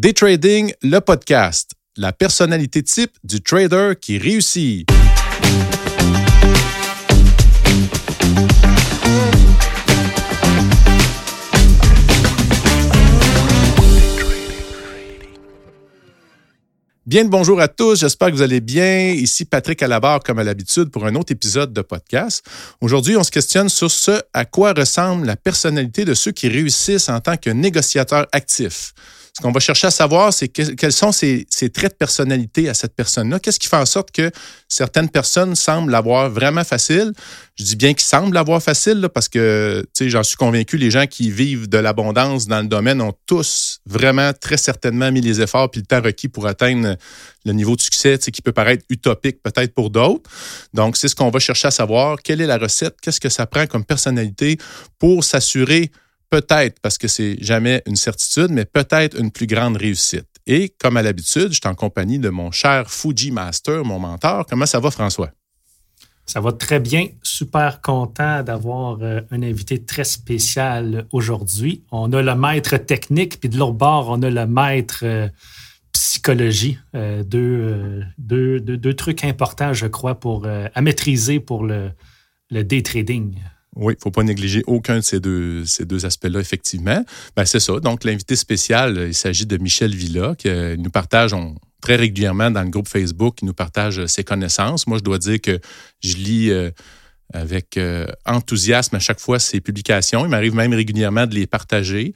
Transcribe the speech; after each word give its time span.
Day 0.00 0.12
Trading, 0.12 0.72
le 0.80 1.00
podcast, 1.00 1.72
la 1.96 2.12
personnalité 2.12 2.84
type 2.84 3.10
du 3.24 3.40
trader 3.40 3.94
qui 4.00 4.16
réussit. 4.16 4.88
Bien 17.04 17.24
le 17.24 17.28
bonjour 17.28 17.60
à 17.60 17.66
tous, 17.66 17.98
j'espère 17.98 18.28
que 18.28 18.34
vous 18.34 18.42
allez 18.42 18.60
bien. 18.60 19.10
Ici 19.10 19.46
Patrick 19.46 19.82
à 19.82 19.88
la 19.88 19.98
barre 19.98 20.20
comme 20.20 20.38
à 20.38 20.44
l'habitude 20.44 20.90
pour 20.90 21.06
un 21.06 21.14
autre 21.16 21.32
épisode 21.32 21.72
de 21.72 21.80
podcast. 21.80 22.46
Aujourd'hui, 22.80 23.16
on 23.16 23.24
se 23.24 23.32
questionne 23.32 23.68
sur 23.68 23.90
ce 23.90 24.20
à 24.32 24.44
quoi 24.44 24.74
ressemble 24.74 25.26
la 25.26 25.34
personnalité 25.34 26.04
de 26.04 26.14
ceux 26.14 26.30
qui 26.30 26.46
réussissent 26.46 27.08
en 27.08 27.18
tant 27.18 27.36
que 27.36 27.50
négociateurs 27.50 28.28
actifs. 28.30 28.94
Ce 29.36 29.42
qu'on 29.42 29.52
va 29.52 29.60
chercher 29.60 29.86
à 29.86 29.90
savoir, 29.90 30.32
c'est 30.32 30.48
quels 30.48 30.92
sont 30.92 31.12
ces, 31.12 31.46
traits 31.72 31.92
de 31.92 31.96
personnalité 31.96 32.68
à 32.68 32.74
cette 32.74 32.94
personne-là? 32.94 33.38
Qu'est-ce 33.38 33.58
qui 33.58 33.68
fait 33.68 33.76
en 33.76 33.86
sorte 33.86 34.10
que 34.10 34.30
certaines 34.68 35.08
personnes 35.08 35.54
semblent 35.54 35.92
l'avoir 35.92 36.30
vraiment 36.30 36.64
facile? 36.64 37.12
Je 37.56 37.64
dis 37.64 37.76
bien 37.76 37.94
qu'ils 37.94 38.06
semblent 38.06 38.34
l'avoir 38.34 38.62
facile 38.62 39.08
parce 39.12 39.28
que, 39.28 39.84
j'en 40.00 40.22
suis 40.22 40.36
convaincu, 40.36 40.76
les 40.76 40.90
gens 40.90 41.06
qui 41.06 41.30
vivent 41.30 41.68
de 41.68 41.78
l'abondance 41.78 42.46
dans 42.46 42.60
le 42.60 42.68
domaine 42.68 43.00
ont 43.00 43.14
tous 43.26 43.80
vraiment 43.86 44.32
très 44.32 44.56
certainement 44.56 45.12
mis 45.12 45.20
les 45.20 45.40
efforts 45.40 45.70
puis 45.70 45.80
le 45.80 45.86
temps 45.86 46.02
requis 46.02 46.28
pour 46.28 46.46
atteindre 46.46 46.96
le 47.44 47.52
niveau 47.52 47.76
de 47.76 47.80
succès 47.80 48.18
qui 48.18 48.42
peut 48.42 48.52
paraître 48.52 48.84
utopique 48.88 49.42
peut-être 49.42 49.74
pour 49.74 49.90
d'autres. 49.90 50.28
Donc, 50.74 50.96
c'est 50.96 51.08
ce 51.08 51.14
qu'on 51.14 51.30
va 51.30 51.38
chercher 51.38 51.68
à 51.68 51.70
savoir. 51.70 52.18
Quelle 52.22 52.40
est 52.40 52.46
la 52.46 52.58
recette? 52.58 52.96
Qu'est-ce 53.00 53.20
que 53.20 53.28
ça 53.28 53.46
prend 53.46 53.66
comme 53.66 53.84
personnalité 53.84 54.58
pour 54.98 55.24
s'assurer 55.24 55.90
peut-être, 56.30 56.80
parce 56.80 56.98
que 56.98 57.08
c'est 57.08 57.36
jamais 57.40 57.82
une 57.86 57.96
certitude, 57.96 58.48
mais 58.50 58.64
peut-être 58.64 59.18
une 59.18 59.30
plus 59.30 59.46
grande 59.46 59.76
réussite. 59.76 60.26
Et 60.46 60.74
comme 60.80 60.96
à 60.96 61.02
l'habitude, 61.02 61.48
je 61.48 61.60
suis 61.60 61.66
en 61.66 61.74
compagnie 61.74 62.18
de 62.18 62.30
mon 62.30 62.50
cher 62.50 62.90
Fuji 62.90 63.30
Master, 63.30 63.84
mon 63.84 63.98
mentor. 63.98 64.46
Comment 64.46 64.66
ça 64.66 64.80
va, 64.80 64.90
François? 64.90 65.30
Ça 66.24 66.40
va 66.40 66.52
très 66.52 66.78
bien. 66.80 67.06
Super 67.22 67.80
content 67.80 68.42
d'avoir 68.42 68.98
euh, 69.00 69.20
un 69.30 69.42
invité 69.42 69.82
très 69.82 70.04
spécial 70.04 71.06
aujourd'hui. 71.10 71.84
On 71.90 72.12
a 72.12 72.22
le 72.22 72.34
maître 72.34 72.76
technique, 72.76 73.40
puis 73.40 73.48
de 73.48 73.58
l'autre 73.58 73.74
bord, 73.74 74.08
on 74.10 74.22
a 74.22 74.28
le 74.28 74.46
maître 74.46 75.00
euh, 75.04 75.28
psychologie. 75.92 76.78
Euh, 76.94 77.22
deux, 77.24 78.60
deux, 78.60 78.94
trucs 78.94 79.24
importants, 79.24 79.72
je 79.72 79.86
crois, 79.86 80.20
pour, 80.20 80.46
à 80.46 80.80
maîtriser 80.82 81.40
pour 81.40 81.64
le 81.64 81.92
day 82.50 82.82
trading. 82.82 83.34
Oui, 83.76 83.94
il 83.94 83.96
ne 83.96 84.02
faut 84.02 84.10
pas 84.10 84.22
négliger 84.22 84.62
aucun 84.66 84.96
de 84.96 85.00
ces 85.02 85.20
deux, 85.20 85.64
ces 85.64 85.84
deux 85.84 86.06
aspects-là, 86.06 86.40
effectivement. 86.40 87.04
Ben, 87.36 87.44
c'est 87.44 87.60
ça. 87.60 87.78
Donc, 87.80 88.04
l'invité 88.04 88.34
spécial, 88.34 89.04
il 89.08 89.14
s'agit 89.14 89.46
de 89.46 89.56
Michel 89.56 89.94
Villa, 89.94 90.34
qui 90.36 90.48
euh, 90.48 90.76
nous 90.76 90.90
partage 90.90 91.34
très 91.80 91.96
régulièrement 91.96 92.50
dans 92.50 92.62
le 92.62 92.70
groupe 92.70 92.88
Facebook, 92.88 93.36
qui 93.36 93.44
nous 93.44 93.54
partage 93.54 94.04
ses 94.06 94.24
connaissances. 94.24 94.86
Moi, 94.86 94.98
je 94.98 95.04
dois 95.04 95.18
dire 95.18 95.40
que 95.40 95.60
je 96.02 96.16
lis 96.16 96.50
euh, 96.50 96.70
avec 97.32 97.76
euh, 97.76 98.06
enthousiasme 98.26 98.96
à 98.96 98.98
chaque 98.98 99.20
fois 99.20 99.38
ses 99.38 99.60
publications. 99.60 100.24
Il 100.24 100.30
m'arrive 100.30 100.54
même 100.54 100.72
régulièrement 100.72 101.26
de 101.26 101.34
les 101.34 101.46
partager 101.46 102.14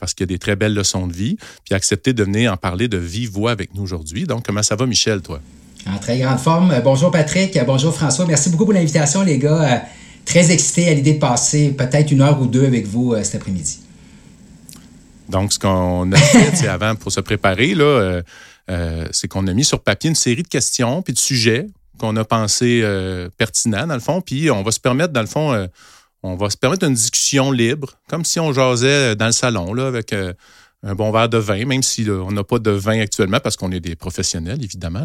parce 0.00 0.12
qu'il 0.12 0.24
y 0.24 0.28
a 0.28 0.34
des 0.34 0.38
très 0.38 0.56
belles 0.56 0.74
leçons 0.74 1.06
de 1.06 1.12
vie. 1.12 1.36
Puis 1.64 1.74
accepter 1.74 2.12
de 2.12 2.24
venir 2.24 2.52
en 2.52 2.56
parler 2.56 2.88
de 2.88 2.98
vive 2.98 3.30
voix 3.30 3.52
avec 3.52 3.72
nous 3.74 3.82
aujourd'hui. 3.82 4.24
Donc, 4.24 4.44
comment 4.44 4.64
ça 4.64 4.74
va, 4.74 4.84
Michel, 4.84 5.22
toi? 5.22 5.40
En 5.86 5.98
très 5.98 6.18
grande 6.18 6.40
forme. 6.40 6.74
Bonjour 6.82 7.12
Patrick, 7.12 7.56
bonjour 7.64 7.94
François. 7.94 8.26
Merci 8.26 8.50
beaucoup 8.50 8.64
pour 8.64 8.74
l'invitation, 8.74 9.22
les 9.22 9.38
gars 9.38 9.84
très 10.28 10.50
excité 10.50 10.88
à 10.88 10.94
l'idée 10.94 11.14
de 11.14 11.18
passer 11.18 11.70
peut-être 11.70 12.12
une 12.12 12.20
heure 12.20 12.40
ou 12.40 12.46
deux 12.46 12.66
avec 12.66 12.86
vous 12.86 13.14
euh, 13.14 13.24
cet 13.24 13.36
après-midi. 13.36 13.80
Donc, 15.30 15.52
ce 15.52 15.58
qu'on 15.58 16.12
a 16.12 16.16
fait 16.16 16.68
avant 16.68 16.94
pour 16.94 17.10
se 17.10 17.20
préparer, 17.20 17.74
euh, 17.78 18.22
euh, 18.70 19.08
c'est 19.10 19.26
qu'on 19.26 19.46
a 19.46 19.54
mis 19.54 19.64
sur 19.64 19.80
papier 19.80 20.08
une 20.08 20.16
série 20.16 20.42
de 20.42 20.48
questions 20.48 21.00
puis 21.02 21.14
de 21.14 21.18
sujets 21.18 21.66
qu'on 21.98 22.14
a 22.16 22.24
pensé 22.24 22.84
pertinents, 23.38 23.88
dans 23.88 23.94
le 23.94 24.00
fond. 24.00 24.20
Puis 24.20 24.52
on 24.52 24.62
va 24.62 24.70
se 24.70 24.78
permettre, 24.78 25.12
dans 25.12 25.20
le 25.20 25.26
fond, 25.26 25.68
on 26.22 26.36
va 26.36 26.48
se 26.48 26.56
permettre 26.56 26.86
une 26.86 26.94
discussion 26.94 27.50
libre, 27.50 27.94
comme 28.08 28.24
si 28.24 28.38
on 28.38 28.52
jasait 28.52 29.16
dans 29.16 29.26
le 29.26 29.32
salon, 29.32 29.74
là, 29.74 29.88
avec 29.88 30.12
un 30.12 30.94
bon 30.94 31.10
verre 31.10 31.28
de 31.28 31.38
vin, 31.38 31.64
même 31.64 31.82
si 31.82 32.06
on 32.08 32.30
n'a 32.30 32.44
pas 32.44 32.60
de 32.60 32.70
vin 32.70 33.00
actuellement 33.00 33.40
parce 33.40 33.56
qu'on 33.56 33.72
est 33.72 33.80
des 33.80 33.96
professionnels, 33.96 34.62
évidemment. 34.62 35.04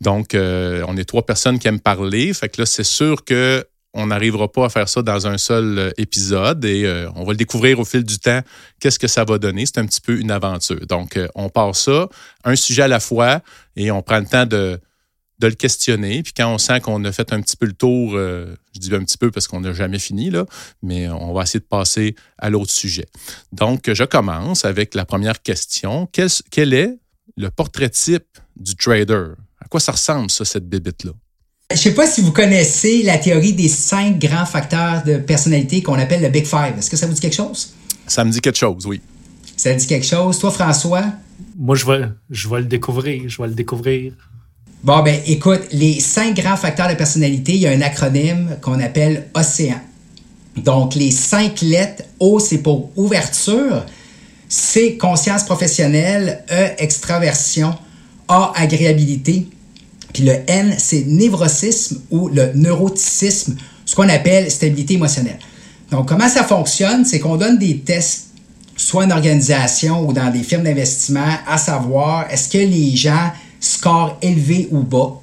Donc, 0.00 0.28
on 0.34 0.96
est 0.96 1.04
trois 1.04 1.26
personnes 1.26 1.58
qui 1.58 1.66
aiment 1.66 1.80
parler. 1.80 2.32
Fait 2.32 2.48
que 2.48 2.62
là, 2.62 2.66
c'est 2.66 2.84
sûr 2.84 3.24
que 3.24 3.66
on 3.94 4.06
n'arrivera 4.06 4.50
pas 4.50 4.66
à 4.66 4.68
faire 4.68 4.88
ça 4.88 5.02
dans 5.02 5.26
un 5.26 5.38
seul 5.38 5.78
euh, 5.78 5.90
épisode 5.96 6.64
et 6.64 6.84
euh, 6.84 7.10
on 7.14 7.24
va 7.24 7.32
le 7.32 7.36
découvrir 7.36 7.78
au 7.78 7.84
fil 7.84 8.04
du 8.04 8.18
temps. 8.18 8.40
Qu'est-ce 8.80 8.98
que 8.98 9.08
ça 9.08 9.24
va 9.24 9.38
donner? 9.38 9.66
C'est 9.66 9.78
un 9.78 9.86
petit 9.86 10.00
peu 10.00 10.18
une 10.18 10.30
aventure. 10.30 10.86
Donc, 10.86 11.16
euh, 11.16 11.28
on 11.34 11.48
part 11.48 11.74
ça, 11.74 12.08
un 12.44 12.56
sujet 12.56 12.82
à 12.82 12.88
la 12.88 13.00
fois 13.00 13.40
et 13.76 13.90
on 13.90 14.02
prend 14.02 14.18
le 14.18 14.26
temps 14.26 14.46
de, 14.46 14.78
le 15.40 15.50
questionner. 15.52 16.22
Puis 16.22 16.32
quand 16.36 16.52
on 16.52 16.58
sent 16.58 16.80
qu'on 16.80 17.04
a 17.04 17.12
fait 17.12 17.32
un 17.32 17.40
petit 17.40 17.56
peu 17.56 17.66
le 17.66 17.72
tour, 17.72 18.12
je 18.16 18.80
dis 18.80 18.92
un 18.92 19.04
petit 19.04 19.16
peu 19.16 19.30
parce 19.30 19.46
qu'on 19.46 19.60
n'a 19.60 19.72
jamais 19.72 20.00
fini, 20.00 20.30
là, 20.30 20.44
mais 20.82 21.08
on 21.08 21.32
va 21.32 21.42
essayer 21.42 21.60
de 21.60 21.64
passer 21.64 22.16
à 22.38 22.50
l'autre 22.50 22.72
sujet. 22.72 23.06
Donc, 23.52 23.92
je 23.92 24.02
commence 24.02 24.64
avec 24.64 24.96
la 24.96 25.04
première 25.04 25.40
question. 25.40 26.08
Quel, 26.10 26.74
est 26.74 26.98
le 27.36 27.50
portrait 27.50 27.88
type 27.88 28.26
du 28.56 28.74
trader? 28.74 29.26
À 29.60 29.68
quoi 29.68 29.78
ça 29.78 29.92
ressemble, 29.92 30.28
ça, 30.28 30.44
cette 30.44 30.68
bébite-là? 30.68 31.12
Je 31.70 31.76
ne 31.76 31.80
sais 31.80 31.92
pas 31.92 32.06
si 32.06 32.22
vous 32.22 32.32
connaissez 32.32 33.02
la 33.02 33.18
théorie 33.18 33.52
des 33.52 33.68
cinq 33.68 34.18
grands 34.18 34.46
facteurs 34.46 35.02
de 35.04 35.18
personnalité 35.18 35.82
qu'on 35.82 35.98
appelle 35.98 36.22
le 36.22 36.30
Big 36.30 36.46
Five. 36.46 36.78
Est-ce 36.78 36.88
que 36.88 36.96
ça 36.96 37.06
vous 37.06 37.12
dit 37.12 37.20
quelque 37.20 37.36
chose? 37.36 37.74
Ça 38.06 38.24
me 38.24 38.30
dit 38.30 38.40
quelque 38.40 38.56
chose, 38.56 38.86
oui. 38.86 39.02
Ça 39.54 39.74
dit 39.74 39.86
quelque 39.86 40.06
chose. 40.06 40.38
Toi, 40.38 40.50
François? 40.50 41.04
Moi, 41.58 41.76
je 41.76 41.84
vais, 41.84 42.06
je 42.30 42.48
vais 42.48 42.60
le 42.60 42.64
découvrir. 42.64 43.28
Je 43.28 43.42
vais 43.42 43.48
le 43.48 43.54
découvrir. 43.54 44.14
Bon, 44.82 45.02
ben, 45.02 45.20
écoute, 45.26 45.60
les 45.70 46.00
cinq 46.00 46.36
grands 46.36 46.56
facteurs 46.56 46.88
de 46.88 46.94
personnalité, 46.94 47.52
il 47.52 47.60
y 47.60 47.66
a 47.66 47.70
un 47.70 47.82
acronyme 47.82 48.56
qu'on 48.62 48.80
appelle 48.80 49.26
OCEAN. 49.34 49.82
Donc, 50.56 50.94
les 50.94 51.10
cinq 51.10 51.60
lettres, 51.60 52.02
O, 52.18 52.38
c'est 52.38 52.62
pour 52.62 52.90
ouverture, 52.96 53.84
C, 54.48 54.96
conscience 54.96 55.44
professionnelle, 55.44 56.42
E, 56.50 56.70
extraversion, 56.78 57.76
A, 58.26 58.54
agréabilité, 58.56 59.48
puis 60.12 60.24
le 60.24 60.36
N, 60.46 60.74
c'est 60.78 61.04
névrosisme 61.06 62.00
ou 62.10 62.28
le 62.28 62.52
neuroticisme, 62.54 63.56
ce 63.84 63.94
qu'on 63.94 64.08
appelle 64.08 64.50
stabilité 64.50 64.94
émotionnelle. 64.94 65.38
Donc, 65.90 66.08
comment 66.08 66.28
ça 66.28 66.44
fonctionne? 66.44 67.04
C'est 67.04 67.18
qu'on 67.18 67.36
donne 67.36 67.58
des 67.58 67.78
tests, 67.80 68.28
soit 68.76 69.04
en 69.04 69.10
organisation 69.10 70.06
ou 70.06 70.12
dans 70.12 70.30
des 70.30 70.42
firmes 70.42 70.64
d'investissement, 70.64 71.36
à 71.46 71.58
savoir 71.58 72.26
est-ce 72.30 72.48
que 72.48 72.58
les 72.58 72.94
gens 72.94 73.32
scorent 73.60 74.18
élevé 74.22 74.68
ou 74.70 74.82
bas 74.82 75.20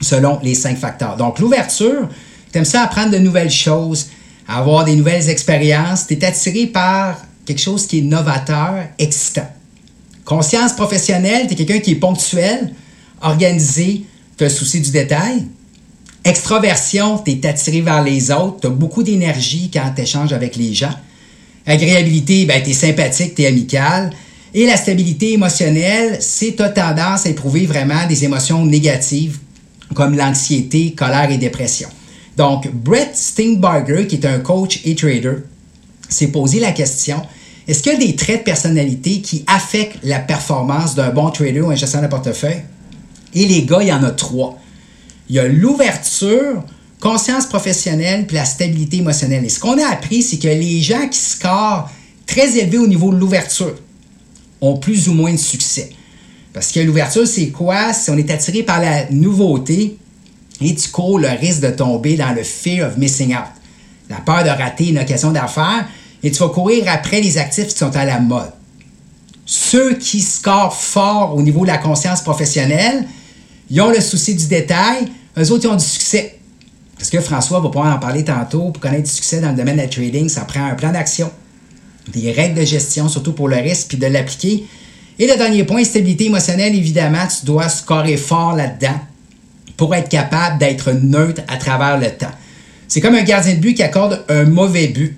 selon 0.00 0.38
les 0.42 0.54
cinq 0.54 0.78
facteurs. 0.78 1.16
Donc, 1.16 1.38
l'ouverture, 1.38 2.08
tu 2.52 2.58
aimes 2.58 2.64
ça 2.64 2.82
apprendre 2.82 3.10
de 3.10 3.18
nouvelles 3.18 3.50
choses, 3.50 4.08
avoir 4.46 4.84
des 4.84 4.96
nouvelles 4.96 5.28
expériences, 5.28 6.06
tu 6.06 6.14
es 6.14 6.24
attiré 6.24 6.66
par 6.66 7.22
quelque 7.44 7.60
chose 7.60 7.86
qui 7.86 7.98
est 7.98 8.02
novateur, 8.02 8.84
excitant. 8.98 9.48
Conscience 10.24 10.72
professionnelle, 10.72 11.46
tu 11.46 11.54
es 11.54 11.56
quelqu'un 11.56 11.80
qui 11.80 11.92
est 11.92 11.96
ponctuel, 11.96 12.74
organisé, 13.20 14.04
tu 14.36 14.44
as 14.44 14.50
souci 14.50 14.80
du 14.80 14.90
détail. 14.90 15.46
Extraversion, 16.24 17.18
tu 17.18 17.32
es 17.32 17.46
attiré 17.46 17.80
vers 17.80 18.02
les 18.02 18.30
autres, 18.30 18.60
tu 18.60 18.66
as 18.66 18.70
beaucoup 18.70 19.02
d'énergie 19.02 19.70
quand 19.72 19.92
tu 19.94 20.02
échanges 20.02 20.32
avec 20.32 20.56
les 20.56 20.72
gens. 20.72 20.94
Agréabilité, 21.66 22.44
ben, 22.46 22.62
tu 22.62 22.70
es 22.70 22.74
sympathique, 22.74 23.34
tu 23.34 23.42
es 23.42 23.46
amical. 23.46 24.10
Et 24.54 24.66
la 24.66 24.76
stabilité 24.76 25.32
émotionnelle, 25.32 26.18
c'est 26.20 26.56
ta 26.56 26.68
tendance 26.68 27.26
à 27.26 27.30
éprouver 27.30 27.66
vraiment 27.66 28.06
des 28.08 28.24
émotions 28.24 28.64
négatives 28.64 29.38
comme 29.94 30.16
l'anxiété, 30.16 30.92
colère 30.92 31.30
et 31.30 31.38
dépression. 31.38 31.88
Donc, 32.36 32.70
Brett 32.72 33.14
Steinbarger, 33.14 34.06
qui 34.06 34.16
est 34.16 34.26
un 34.26 34.38
coach 34.38 34.80
et 34.84 34.94
trader, 34.94 35.36
s'est 36.08 36.28
posé 36.28 36.60
la 36.60 36.72
question 36.72 37.22
est-ce 37.66 37.82
qu'il 37.82 37.92
y 37.92 37.96
a 37.96 37.98
des 37.98 38.14
traits 38.14 38.40
de 38.40 38.44
personnalité 38.44 39.20
qui 39.20 39.44
affectent 39.46 39.98
la 40.02 40.18
performance 40.18 40.94
d'un 40.94 41.10
bon 41.10 41.30
trader 41.30 41.62
ou 41.62 41.70
un 41.70 41.74
gestionnaire 41.74 42.08
de 42.08 42.14
portefeuille? 42.14 42.62
Et 43.34 43.46
les 43.46 43.62
gars, 43.64 43.78
il 43.80 43.88
y 43.88 43.92
en 43.92 44.02
a 44.02 44.10
trois. 44.10 44.58
Il 45.28 45.36
y 45.36 45.38
a 45.38 45.48
l'ouverture, 45.48 46.62
conscience 47.00 47.46
professionnelle, 47.46 48.26
puis 48.26 48.36
la 48.36 48.44
stabilité 48.44 48.98
émotionnelle. 48.98 49.44
Et 49.44 49.48
ce 49.48 49.58
qu'on 49.58 49.78
a 49.82 49.88
appris, 49.88 50.22
c'est 50.22 50.38
que 50.38 50.48
les 50.48 50.80
gens 50.80 51.08
qui 51.08 51.18
scorent 51.18 51.90
très 52.26 52.58
élevé 52.58 52.78
au 52.78 52.86
niveau 52.86 53.12
de 53.12 53.18
l'ouverture 53.18 53.74
ont 54.60 54.76
plus 54.76 55.08
ou 55.08 55.14
moins 55.14 55.32
de 55.32 55.38
succès. 55.38 55.90
Parce 56.52 56.72
que 56.72 56.80
l'ouverture, 56.80 57.26
c'est 57.26 57.48
quoi? 57.48 57.92
Si 57.92 58.10
on 58.10 58.16
est 58.16 58.30
attiré 58.30 58.62
par 58.62 58.80
la 58.80 59.10
nouveauté 59.10 59.98
et 60.60 60.74
tu 60.74 60.88
cours 60.90 61.18
le 61.18 61.28
risque 61.28 61.60
de 61.60 61.70
tomber 61.70 62.16
dans 62.16 62.32
le 62.32 62.44
fear 62.44 62.88
of 62.88 62.96
missing 62.96 63.34
out, 63.34 63.50
la 64.08 64.16
peur 64.16 64.44
de 64.44 64.50
rater 64.50 64.88
une 64.90 64.98
occasion 64.98 65.32
d'affaires, 65.32 65.88
et 66.22 66.30
tu 66.30 66.38
vas 66.38 66.48
courir 66.48 66.84
après 66.86 67.20
les 67.20 67.38
actifs 67.38 67.68
qui 67.68 67.76
sont 67.76 67.94
à 67.96 68.04
la 68.04 68.20
mode. 68.20 68.52
Ceux 69.44 69.96
qui 69.96 70.20
scorent 70.20 70.74
fort 70.74 71.34
au 71.36 71.42
niveau 71.42 71.62
de 71.62 71.66
la 71.66 71.78
conscience 71.78 72.22
professionnelle, 72.22 73.06
ils 73.70 73.80
ont 73.80 73.90
le 73.90 74.00
souci 74.00 74.34
du 74.34 74.46
détail. 74.46 75.06
Eux 75.38 75.50
autres, 75.50 75.64
ils 75.64 75.68
ont 75.68 75.76
du 75.76 75.84
succès. 75.84 76.38
Parce 76.96 77.10
que 77.10 77.20
François 77.20 77.60
va 77.60 77.68
pouvoir 77.68 77.94
en 77.94 77.98
parler 77.98 78.24
tantôt. 78.24 78.70
Pour 78.70 78.80
connaître 78.80 79.04
du 79.04 79.10
succès 79.10 79.40
dans 79.40 79.50
le 79.50 79.56
domaine 79.56 79.76
du 79.76 79.88
trading, 79.88 80.28
ça 80.28 80.42
prend 80.42 80.64
un 80.64 80.74
plan 80.74 80.92
d'action, 80.92 81.30
des 82.12 82.32
règles 82.32 82.60
de 82.60 82.64
gestion, 82.64 83.08
surtout 83.08 83.32
pour 83.32 83.48
le 83.48 83.56
risque, 83.56 83.88
puis 83.88 83.98
de 83.98 84.06
l'appliquer. 84.06 84.64
Et 85.18 85.26
le 85.26 85.36
dernier 85.36 85.64
point, 85.64 85.84
stabilité 85.84 86.26
émotionnelle, 86.26 86.74
évidemment, 86.74 87.26
tu 87.26 87.46
dois 87.46 87.68
scorer 87.68 88.16
fort 88.16 88.54
là-dedans 88.54 89.00
pour 89.76 89.94
être 89.94 90.08
capable 90.08 90.58
d'être 90.58 90.92
neutre 90.92 91.42
à 91.48 91.56
travers 91.56 91.98
le 91.98 92.10
temps. 92.10 92.32
C'est 92.88 93.00
comme 93.00 93.14
un 93.14 93.22
gardien 93.22 93.54
de 93.54 93.60
but 93.60 93.74
qui 93.74 93.82
accorde 93.82 94.24
un 94.28 94.44
mauvais 94.44 94.88
but. 94.88 95.16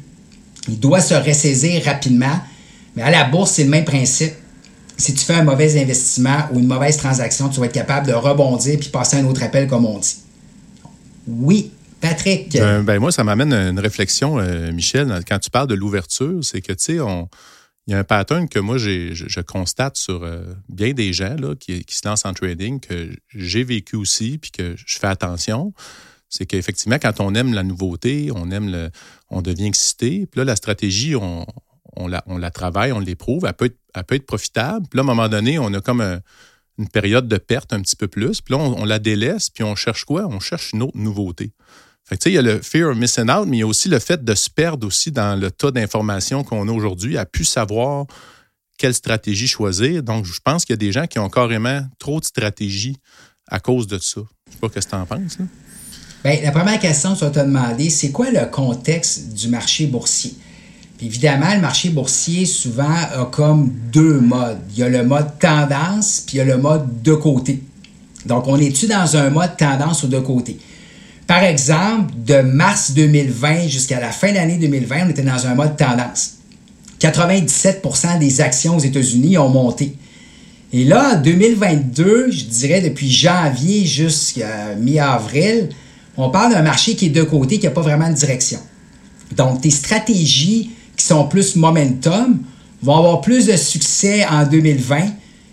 Il 0.69 0.79
doit 0.79 1.01
se 1.01 1.15
ressaisir 1.15 1.85
rapidement, 1.85 2.41
mais 2.95 3.03
à 3.03 3.11
la 3.11 3.25
bourse, 3.25 3.53
c'est 3.53 3.65
le 3.65 3.71
même 3.71 3.85
principe. 3.85 4.33
Si 4.97 5.15
tu 5.15 5.25
fais 5.25 5.35
un 5.35 5.45
mauvais 5.45 5.81
investissement 5.81 6.49
ou 6.53 6.59
une 6.59 6.67
mauvaise 6.67 6.97
transaction, 6.97 7.49
tu 7.49 7.61
vas 7.61 7.67
être 7.67 7.73
capable 7.73 8.07
de 8.07 8.13
rebondir 8.13 8.79
puis 8.79 8.89
passer 8.89 9.17
à 9.17 9.21
un 9.21 9.27
autre 9.27 9.43
appel, 9.43 9.69
comme 9.69 9.85
on 9.85 9.99
dit. 9.99 10.17
Oui, 11.27 11.73
Patrick. 12.01 12.53
Ben, 12.53 12.83
ben 12.83 12.99
moi, 12.99 13.13
ça 13.13 13.25
m'amène 13.25 13.53
à 13.53 13.69
une 13.69 13.79
réflexion, 13.79 14.39
euh, 14.39 14.73
Michel, 14.73 15.13
quand 15.29 15.39
tu 15.39 15.51
parles 15.51 15.69
de 15.69 15.75
l'ouverture, 15.75 16.43
c'est 16.43 16.61
que, 16.61 16.73
tu 16.73 16.85
sais, 16.85 16.99
il 17.87 17.93
y 17.93 17.95
a 17.95 17.99
un 17.99 18.05
pattern 18.05 18.49
que 18.49 18.59
moi, 18.59 18.79
je, 18.79 19.41
constate 19.41 19.97
sur 19.97 20.23
euh, 20.23 20.43
bien 20.69 20.93
des 20.93 21.13
gens 21.13 21.37
là, 21.39 21.55
qui, 21.55 21.85
qui, 21.85 21.95
se 21.95 22.07
lancent 22.07 22.25
en 22.25 22.33
trading, 22.33 22.81
que 22.81 23.11
j'ai 23.35 23.65
vécu 23.65 23.97
aussi, 23.97 24.39
puis 24.39 24.51
que 24.51 24.75
je 24.77 24.99
fais 24.99 25.07
attention. 25.07 25.73
C'est 26.29 26.47
qu'effectivement, 26.47 26.99
quand 27.01 27.21
on 27.21 27.35
aime 27.35 27.55
la 27.55 27.63
nouveauté, 27.63 28.31
on 28.35 28.51
aime 28.51 28.71
le, 28.71 28.91
on 29.31 29.43
devient 29.43 29.67
excité. 29.67 30.27
Puis 30.27 30.39
là, 30.39 30.45
la 30.45 30.57
stratégie, 30.57 31.15
on, 31.15 31.47
on, 31.97 32.09
la, 32.09 32.23
on 32.27 32.39
la 32.39 32.51
travaille, 32.51 32.93
on 32.93 32.99
l'éprouve, 32.99 33.47
elle 33.47 33.55
peut, 33.55 33.67
être, 33.67 33.79
elle 33.97 34.05
peut 34.05 34.15
être 34.15 34.27
profitable. 34.27 34.87
Puis 34.89 34.97
là, 34.99 35.03
à 35.03 35.05
un 35.05 35.07
moment 35.07 35.29
donné, 35.29 35.59
on 35.59 35.73
a 35.73 35.81
comme 35.81 36.21
une 36.79 36.89
période 36.89 37.29
de 37.29 37.39
perte 37.39 37.73
un 37.73 37.81
petit 37.81 37.97
peu 37.97 38.09
plus. 38.09 38.41
Puis 38.41 38.55
là, 38.55 38.61
on, 38.61 38.85
la 38.85 38.99
délaisse, 38.99 39.51
puis 39.51 39.65
on 39.65 39.75
cherche 39.75 40.05
quoi? 40.05 40.27
On 40.27 40.41
cherche 40.41 40.73
une 40.73 40.83
autre 40.83 40.97
nouveauté. 40.97 41.53
Fait 42.05 42.17
que, 42.17 42.29
il 42.29 42.35
y 42.35 42.39
a 42.39 42.43
le 42.43 42.61
fear 42.63 42.91
of 42.91 42.97
missing 42.97 43.31
out, 43.31 43.47
mais 43.49 43.57
il 43.57 43.61
y 43.61 43.63
a 43.63 43.67
aussi 43.67 43.89
le 43.89 43.99
fait 43.99 44.23
de 44.25 44.35
se 44.35 44.49
perdre 44.49 44.87
aussi 44.87 45.11
dans 45.11 45.39
le 45.39 45.51
tas 45.51 45.71
d'informations 45.71 46.45
qu'on 46.45 46.69
a 46.69 46.73
aujourd'hui, 46.73 47.19
à 47.19 47.27
pu 47.27 47.45
savoir 47.45 48.07
quelle 48.79 48.95
stratégie 48.95 49.49
choisir. 49.49 50.03
Donc, 50.03 50.25
je 50.25 50.39
pense 50.45 50.65
qu'il 50.65 50.75
y 50.75 50.79
a 50.79 50.79
des 50.79 50.93
gens 50.93 51.07
qui 51.07 51.19
ont 51.19 51.31
carrément 51.31 51.81
trop 51.99 52.21
de 52.21 52.25
stratégies 52.25 52.97
à 53.49 53.59
cause 53.59 53.87
de 53.87 53.99
ça. 53.99 54.21
Je 54.49 54.53
sais 54.53 54.59
pas 54.61 54.69
ce 54.69 54.87
que 54.87 54.91
tu 54.91 54.95
en 54.95 55.07
penses. 55.07 55.39
Bien, 56.23 56.41
la 56.43 56.53
première 56.53 56.79
question 56.79 57.15
que 57.15 57.19
tu 57.19 57.25
vas 57.25 57.31
te 57.31 57.41
demander, 57.41 57.91
c'est 57.91 58.13
quoi 58.13 58.31
le 58.31 58.47
contexte 58.47 59.33
du 59.33 59.49
marché 59.49 59.87
boursier? 59.87 60.35
Évidemment, 61.01 61.55
le 61.55 61.61
marché 61.61 61.91
boursier, 61.91 62.47
souvent, 62.47 62.85
a 62.85 63.29
comme 63.31 63.73
deux 63.93 64.21
modes. 64.21 64.61
Il 64.73 64.79
y 64.79 64.83
a 64.83 64.89
le 64.89 65.05
mode 65.05 65.39
tendance, 65.39 66.23
puis 66.27 66.37
il 66.37 66.39
y 66.39 66.41
a 66.41 66.45
le 66.45 66.59
mode 66.59 67.03
de 67.03 67.15
côté. 67.15 67.63
Donc, 68.25 68.49
on 68.49 68.59
est-tu 68.59 68.87
dans 68.87 69.17
un 69.17 69.31
mode 69.31 69.57
tendance 69.57 70.03
ou 70.03 70.09
de 70.09 70.19
côté? 70.19 70.59
Par 71.27 71.43
exemple, 71.43 72.13
de 72.25 72.41
mars 72.41 72.93
2020 72.93 73.69
jusqu'à 73.69 74.01
la 74.01 74.11
fin 74.11 74.31
de 74.31 74.35
l'année 74.35 74.59
2020, 74.59 75.07
on 75.07 75.11
était 75.11 75.23
dans 75.23 75.47
un 75.47 75.55
mode 75.55 75.77
tendance. 75.77 76.35
97% 77.01 78.19
des 78.19 78.41
actions 78.41 78.77
aux 78.77 78.81
États-Unis 78.81 79.37
ont 79.39 79.49
monté. 79.49 79.97
Et 80.73 80.85
là, 80.85 81.17
2022, 81.17 82.31
je 82.31 82.45
dirais 82.45 82.81
depuis 82.81 83.11
janvier 83.11 83.85
jusqu'à 83.85 84.75
mi-avril, 84.79 85.69
on 86.17 86.31
parle 86.31 86.53
d'un 86.53 86.63
marché 86.63 86.97
qui 86.97 87.07
est 87.07 87.11
de 87.11 87.23
côté, 87.23 87.59
qui 87.59 87.67
n'a 87.67 87.73
pas 87.73 87.83
vraiment 87.83 88.09
de 88.09 88.15
direction. 88.15 88.59
Donc, 89.37 89.61
tes 89.61 89.71
stratégies 89.71 90.71
qui 90.97 91.05
sont 91.05 91.25
plus 91.25 91.57
momentum 91.57 92.39
vont 92.83 92.97
avoir 92.97 93.21
plus 93.21 93.47
de 93.47 93.57
succès 93.57 94.27
en 94.27 94.45
2020, 94.45 95.01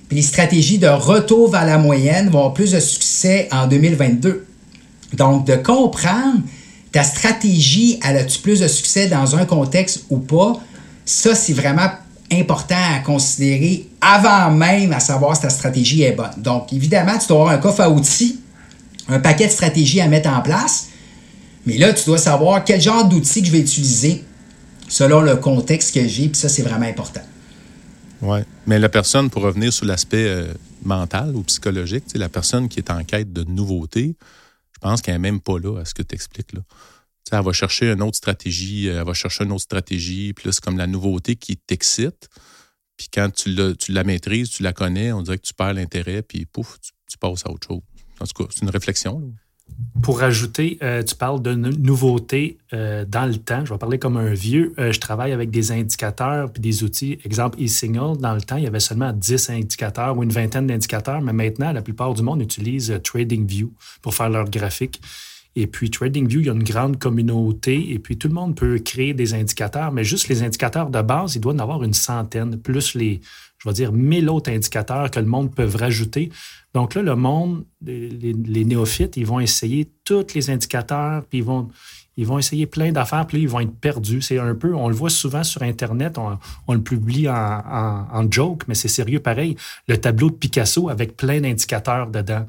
puis 0.07 0.18
les 0.18 0.24
stratégies 0.24 0.78
de 0.78 0.88
retour 0.88 1.51
vers 1.51 1.66
la 1.66 1.78
moyenne 1.78 2.30
vont 2.30 2.40
avoir 2.40 2.54
plus 2.54 2.72
de 2.72 2.80
succès 2.80 3.48
en 3.51 3.68
2022. 3.68 4.45
Donc, 5.13 5.45
de 5.45 5.56
comprendre 5.56 6.42
ta 6.92 7.04
stratégie, 7.04 8.00
elle 8.04 8.18
a-tu 8.18 8.40
plus 8.40 8.60
de 8.60 8.68
succès 8.68 9.07
dans 9.07 9.36
un 9.36 9.45
contexte 9.45 10.06
ou 10.10 10.18
pas, 10.18 10.60
ça, 11.06 11.36
c'est 11.36 11.54
vraiment 11.54 11.89
important 12.31 12.75
à 12.96 13.00
considérer 13.00 13.88
avant 14.00 14.51
même 14.51 14.94
à 14.94 15.00
savoir 15.00 15.36
si 15.36 15.42
ta 15.42 15.50
stratégie 15.50 16.04
est 16.04 16.13
bonne. 16.13 16.31
Donc, 16.38 16.72
évidemment, 16.72 17.18
tu 17.18 17.28
dois 17.28 17.42
avoir 17.42 17.54
un 17.54 17.57
coffre 17.57 17.81
à 17.81 17.89
outils, 17.89 18.39
un 19.07 19.19
paquet 19.19 19.48
de 19.48 19.51
stratégies 19.51 20.01
à 20.01 20.07
mettre 20.07 20.30
en 20.30 20.42
place, 20.42 20.88
mais 21.66 21.78
là, 21.78 21.94
tu 21.94 22.06
dois 22.06 22.18
savoir 22.18 22.63
quel 22.63 22.81
genre 22.81 23.06
d'outils 23.06 23.42
que 23.42 23.48
je 23.48 23.51
vais 23.51 23.60
utiliser 23.60 24.24
selon 24.88 25.22
le 25.22 25.36
contexte 25.36 25.94
que 25.94 26.08
j'ai, 26.08 26.30
puis 26.30 26.40
ça, 26.40 26.50
c'est 26.50 26.64
vraiment 26.64 26.86
important. 26.86 27.22
Oui, 28.22 28.40
mais 28.68 28.80
la 28.80 28.90
personne, 28.90 29.30
pour 29.30 29.42
revenir 29.42 29.74
sur 29.74 29.86
l'aspect 29.86 30.28
euh, 30.28 30.54
mental 30.84 31.36
ou 31.36 31.44
psychologique, 31.44 32.06
la 32.16 32.30
personne 32.30 32.70
qui 32.70 32.80
est 32.80 32.90
en 32.90 33.04
quête 33.04 33.34
de 33.34 33.44
nouveautés, 33.44 34.16
je 34.74 34.80
pense 34.80 35.02
qu'elle 35.02 35.16
n'est 35.16 35.20
même 35.32 35.42
pas 35.42 35.60
là 35.60 35.80
à 35.80 35.86
ce 35.86 35.94
que 35.94 36.04
tu 36.04 36.16
expliques. 36.16 36.54
Là. 36.54 36.62
elle 37.32 37.44
va 37.44 37.52
chercher 37.52 37.92
une 37.92 38.02
autre 38.02 38.16
stratégie, 38.16 38.88
euh, 38.88 39.00
elle 39.00 39.06
va 39.06 39.14
chercher 39.14 39.44
une 39.44 39.52
autre 39.52 39.64
stratégie, 39.64 40.34
puis 40.34 40.48
là, 40.48 40.54
c'est 40.54 40.64
comme 40.64 40.78
la 40.78 40.88
nouveauté 40.88 41.36
qui 41.36 41.58
t'excite. 41.58 42.30
Puis 42.96 43.08
quand 43.14 43.30
tu 43.34 43.50
la, 43.50 43.74
tu 43.74 43.92
la 43.92 44.04
maîtrises, 44.04 44.50
tu 44.50 44.64
la 44.64 44.72
connais, 44.72 45.12
on 45.12 45.22
dirait 45.22 45.38
que 45.38 45.46
tu 45.46 45.54
perds 45.54 45.74
l'intérêt, 45.74 46.22
puis 46.22 46.46
pouf, 46.46 46.78
tu, 46.80 47.18
passes 47.18 47.46
à 47.46 47.52
autre 47.52 47.68
chose. 47.68 47.82
En 48.20 48.26
tout 48.26 48.44
cas, 48.44 48.50
c'est 48.54 48.62
une 48.62 48.70
réflexion. 48.70 49.20
Là. 49.20 49.28
Pour 50.04 50.21
ajouter, 50.21 50.77
euh, 50.83 51.01
tu 51.01 51.15
parles 51.15 51.42
de 51.42 51.54
nouveautés 51.54 52.57
euh, 52.74 53.06
dans 53.07 53.25
le 53.25 53.38
temps. 53.38 53.63
Je 53.63 53.71
vais 53.71 53.80
parler 53.80 54.00
comme 54.00 54.18
un 54.18 54.33
vieux. 54.33 54.74
Euh, 54.77 54.92
je 54.92 55.00
travaille 55.00 55.31
avec 55.31 55.50
des 55.50 55.71
indicateurs 55.71 56.51
puis 56.51 56.62
des 56.62 56.83
outils. 56.83 57.19
Exemple, 57.24 57.62
eSignal, 57.62 58.18
dans 58.18 58.33
le 58.33 58.42
temps, 58.42 58.57
il 58.57 58.65
y 58.65 58.68
avait 58.68 58.81
seulement 58.81 59.13
10 59.13 59.50
indicateurs 59.51 60.18
ou 60.18 60.24
une 60.24 60.31
vingtaine 60.31 60.68
d'indicateurs, 60.68 61.21
mais 61.21 61.31
maintenant, 61.31 61.71
la 61.71 61.81
plupart 61.81 62.13
du 62.13 62.21
monde 62.21 62.42
utilise 62.42 63.00
TradingView 63.01 63.71
pour 64.01 64.13
faire 64.13 64.30
leur 64.30 64.50
graphique. 64.50 65.00
Et 65.56 65.68
puis, 65.68 65.92
TradingView, 65.92 66.40
il 66.40 66.46
y 66.48 66.50
a 66.50 66.54
une 66.54 66.64
grande 66.64 66.98
communauté 66.98 67.94
et 67.94 68.00
puis 68.00 68.18
tout 68.18 68.28
le 68.28 68.34
monde 68.34 68.56
peut 68.56 68.80
créer 68.80 69.14
des 69.14 69.34
indicateurs, 69.36 69.92
mais 69.92 70.04
juste 70.04 70.28
les 70.28 70.42
indicateurs 70.42 70.90
de 70.90 71.02
base, 71.02 71.36
il 71.36 71.42
doit 71.42 71.54
en 71.54 71.60
avoir 71.60 71.84
une 71.84 71.94
centaine, 71.94 72.58
plus 72.58 72.96
les, 72.96 73.22
je 73.60 73.70
vais 73.70 73.74
dire, 73.74 73.92
mille 73.92 74.30
autres 74.30 74.52
indicateurs 74.52 75.12
que 75.12 75.20
le 75.20 75.28
monde 75.28 75.54
peut 75.54 75.70
rajouter. 75.74 76.32
Donc 76.74 76.96
là, 76.96 77.04
le 77.04 77.16
monde, 77.16 77.66
les, 77.86 78.66
néophytes, 78.66 79.16
ils 79.16 79.28
vont 79.28 79.40
essayer 79.40 79.90
tous 80.04 80.34
les 80.34 80.50
indicateurs, 80.50 81.24
puis 81.30 81.38
ils 81.38 81.44
vont, 81.44 81.70
ils 82.18 82.26
vont 82.26 82.40
essayer 82.40 82.66
plein 82.66 82.92
d'affaires, 82.92 83.28
puis 83.28 83.38
là, 83.38 83.44
ils 83.44 83.50
vont 83.50 83.60
être 83.60 83.76
perdus. 83.80 84.24
C'est 84.24 84.40
un 84.40 84.56
peu, 84.56 84.74
on 84.74 84.90
le 84.90 84.96
voit 84.96 85.12
souvent 85.12 85.44
sur 85.44 85.62
Internet, 85.62 86.18
on, 86.18 86.74
le 86.74 86.82
publie 86.82 87.30
en, 87.30 88.08
en 88.12 88.32
joke, 88.32 88.64
mais 88.68 88.74
c'est 88.74 88.88
sérieux 88.88 89.20
pareil. 89.20 89.56
Le 89.88 89.98
tableau 89.98 90.32
de 90.32 90.36
Picasso 90.36 90.90
avec 90.90 91.16
plein 91.16 91.40
d'indicateurs 91.40 92.08
dedans. 92.08 92.48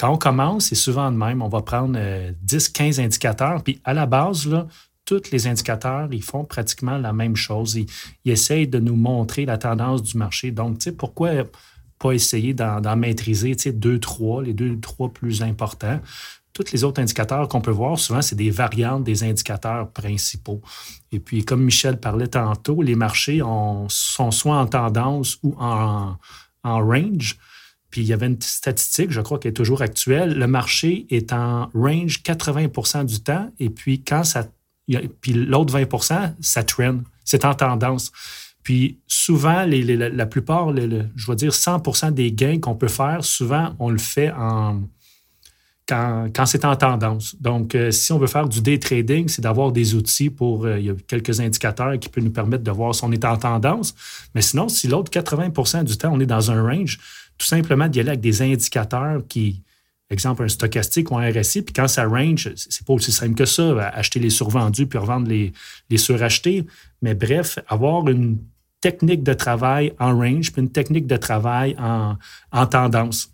Quand 0.00 0.14
on 0.14 0.16
commence, 0.16 0.68
c'est 0.68 0.76
souvent 0.76 1.12
de 1.12 1.16
même. 1.18 1.42
On 1.42 1.50
va 1.50 1.60
prendre 1.60 1.92
10, 2.40 2.66
euh, 2.68 2.70
15 2.72 3.00
indicateurs, 3.00 3.62
puis 3.62 3.82
à 3.84 3.92
la 3.92 4.06
base, 4.06 4.46
là, 4.46 4.66
tous 5.04 5.30
les 5.30 5.46
indicateurs, 5.46 6.08
ils 6.10 6.22
font 6.22 6.42
pratiquement 6.42 6.96
la 6.96 7.12
même 7.12 7.36
chose. 7.36 7.74
Ils, 7.76 7.86
essayent 8.24 8.66
de 8.66 8.78
nous 8.78 8.96
montrer 8.96 9.44
la 9.44 9.58
tendance 9.58 10.02
du 10.02 10.16
marché. 10.16 10.52
Donc, 10.52 10.78
tu 10.78 10.84
sais, 10.84 10.92
pourquoi 10.92 11.30
pas 11.98 12.12
essayer 12.12 12.54
d'en 12.54 12.96
maîtriser, 12.96 13.54
tu 13.54 13.64
sais, 13.64 13.72
deux, 13.72 13.98
trois, 13.98 14.42
les 14.42 14.54
deux, 14.54 14.80
trois 14.80 15.12
plus 15.12 15.42
importants? 15.42 16.00
Tous 16.54 16.72
les 16.72 16.82
autres 16.82 17.02
indicateurs 17.02 17.46
qu'on 17.48 17.60
peut 17.60 17.70
voir, 17.70 17.98
souvent, 17.98 18.22
c'est 18.22 18.36
des 18.36 18.50
variantes 18.50 19.04
des 19.04 19.22
indicateurs 19.22 19.90
principaux. 19.90 20.62
Et 21.12 21.20
puis, 21.20 21.44
comme 21.44 21.62
Michel 21.62 22.00
parlait 22.00 22.28
tantôt, 22.28 22.80
les 22.80 22.94
marchés 22.94 23.40
sont 23.40 24.30
soit 24.30 24.56
en 24.56 24.66
tendance 24.66 25.36
ou 25.42 25.54
en 25.58 26.16
range. 26.64 27.38
Puis 27.90 28.02
il 28.02 28.06
y 28.06 28.12
avait 28.12 28.26
une 28.26 28.40
statistique, 28.40 29.10
je 29.10 29.20
crois, 29.20 29.38
qui 29.38 29.48
est 29.48 29.52
toujours 29.52 29.82
actuelle. 29.82 30.38
Le 30.38 30.46
marché 30.46 31.06
est 31.10 31.32
en 31.32 31.70
range 31.74 32.22
80% 32.22 33.04
du 33.04 33.20
temps, 33.20 33.50
et 33.58 33.70
puis 33.70 34.02
quand 34.02 34.24
ça. 34.24 34.46
Puis 35.20 35.32
l'autre 35.32 35.76
20% 35.76 36.34
ça 36.40 36.62
trend. 36.62 36.98
C'est 37.24 37.44
en 37.44 37.54
tendance. 37.54 38.10
Puis 38.62 38.98
souvent, 39.06 39.64
la 39.66 40.26
plupart, 40.26 40.74
je 40.76 41.26
vais 41.30 41.36
dire 41.36 41.52
100% 41.52 42.12
des 42.12 42.32
gains 42.32 42.58
qu'on 42.58 42.74
peut 42.74 42.88
faire, 42.88 43.24
souvent, 43.24 43.74
on 43.78 43.90
le 43.90 43.98
fait 43.98 44.30
en, 44.32 44.82
quand, 45.90 46.46
c'est 46.46 46.64
en 46.64 46.76
tendance. 46.76 47.36
Donc, 47.40 47.74
euh, 47.74 47.90
si 47.90 48.12
on 48.12 48.18
veut 48.18 48.26
faire 48.26 48.48
du 48.48 48.60
day 48.60 48.78
trading, 48.78 49.28
c'est 49.28 49.42
d'avoir 49.42 49.72
des 49.72 49.94
outils 49.94 50.30
pour. 50.30 50.64
Euh, 50.64 50.78
il 50.78 50.86
y 50.86 50.90
a 50.90 50.94
quelques 51.06 51.40
indicateurs 51.40 51.98
qui 51.98 52.08
peuvent 52.08 52.24
nous 52.24 52.30
permettre 52.30 52.62
de 52.62 52.70
voir 52.70 52.94
si 52.94 53.04
on 53.04 53.12
est 53.12 53.24
en 53.24 53.36
tendance. 53.36 53.94
Mais 54.34 54.42
sinon, 54.42 54.68
si 54.68 54.88
l'autre 54.88 55.10
80% 55.10 55.84
du 55.84 55.96
temps, 55.96 56.10
on 56.12 56.20
est 56.20 56.26
dans 56.26 56.50
un 56.50 56.62
range, 56.62 56.98
tout 57.40 57.46
simplement 57.46 57.88
d'y 57.88 58.00
aller 58.00 58.10
avec 58.10 58.20
des 58.20 58.42
indicateurs 58.42 59.22
qui, 59.26 59.62
exemple, 60.10 60.42
un 60.42 60.48
stochastique 60.48 61.10
ou 61.10 61.16
un 61.16 61.30
RSI, 61.30 61.62
puis 61.62 61.72
quand 61.72 61.88
ça 61.88 62.04
range, 62.04 62.50
c'est 62.54 62.86
pas 62.86 62.92
aussi 62.92 63.12
simple 63.12 63.34
que 63.34 63.46
ça, 63.46 63.88
acheter 63.88 64.20
les 64.20 64.28
survendus 64.28 64.86
puis 64.86 64.98
revendre 64.98 65.26
les, 65.26 65.54
les 65.88 65.96
surachetés. 65.96 66.66
Mais 67.00 67.14
bref, 67.14 67.58
avoir 67.66 68.06
une 68.08 68.38
technique 68.82 69.22
de 69.22 69.32
travail 69.32 69.94
en 69.98 70.14
range, 70.18 70.52
puis 70.52 70.60
une 70.60 70.70
technique 70.70 71.06
de 71.06 71.16
travail 71.16 71.74
en, 71.78 72.16
en 72.52 72.66
tendance. 72.66 73.32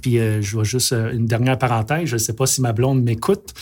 Puis 0.00 0.18
euh, 0.18 0.40
je 0.40 0.52
vois 0.52 0.64
juste 0.64 0.94
euh, 0.94 1.12
une 1.12 1.26
dernière 1.26 1.58
parenthèse, 1.58 2.06
je 2.06 2.14
ne 2.14 2.18
sais 2.18 2.34
pas 2.34 2.46
si 2.46 2.62
ma 2.62 2.72
blonde 2.72 3.02
m'écoute, 3.02 3.52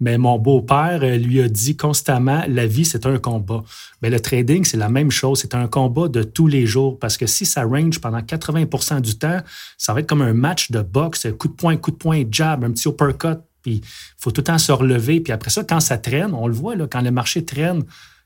mais 0.00 0.16
mon 0.16 0.38
beau-père 0.38 1.00
euh, 1.02 1.16
lui 1.16 1.40
a 1.40 1.48
dit 1.48 1.76
constamment 1.76 2.42
la 2.48 2.66
vie, 2.66 2.84
c'est 2.84 3.06
un 3.06 3.18
combat. 3.18 3.64
Mais 4.00 4.10
le 4.10 4.20
trading, 4.20 4.64
c'est 4.64 4.76
la 4.76 4.88
même 4.88 5.10
chose. 5.10 5.40
C'est 5.40 5.54
un 5.54 5.66
combat 5.66 6.08
de 6.08 6.22
tous 6.22 6.46
les 6.46 6.66
jours 6.66 6.98
parce 6.98 7.16
que 7.16 7.26
si 7.26 7.44
ça 7.44 7.64
range 7.64 8.00
pendant 8.00 8.20
80% 8.20 9.00
du 9.00 9.18
temps, 9.18 9.40
ça 9.76 9.92
va 9.92 10.00
être 10.00 10.08
comme 10.08 10.22
un 10.22 10.34
match 10.34 10.70
de 10.70 10.82
boxe, 10.82 11.26
coup 11.38 11.48
de 11.48 11.54
poing, 11.54 11.76
coup 11.76 11.90
de 11.90 11.96
poing, 11.96 12.22
jab, 12.30 12.64
un 12.64 12.70
petit 12.70 12.88
uppercut. 12.88 13.38
Puis 13.62 13.74
il 13.74 13.82
faut 14.18 14.30
tout 14.30 14.40
le 14.40 14.44
temps 14.44 14.58
se 14.58 14.70
relever. 14.70 15.20
Puis 15.20 15.32
après 15.32 15.50
ça, 15.50 15.64
quand 15.64 15.80
ça 15.80 15.98
traîne, 15.98 16.32
on 16.32 16.46
le 16.46 16.54
voit, 16.54 16.76
là, 16.76 16.86
quand 16.88 17.00
le 17.00 17.10
marché 17.10 17.44
traîne 17.44 17.82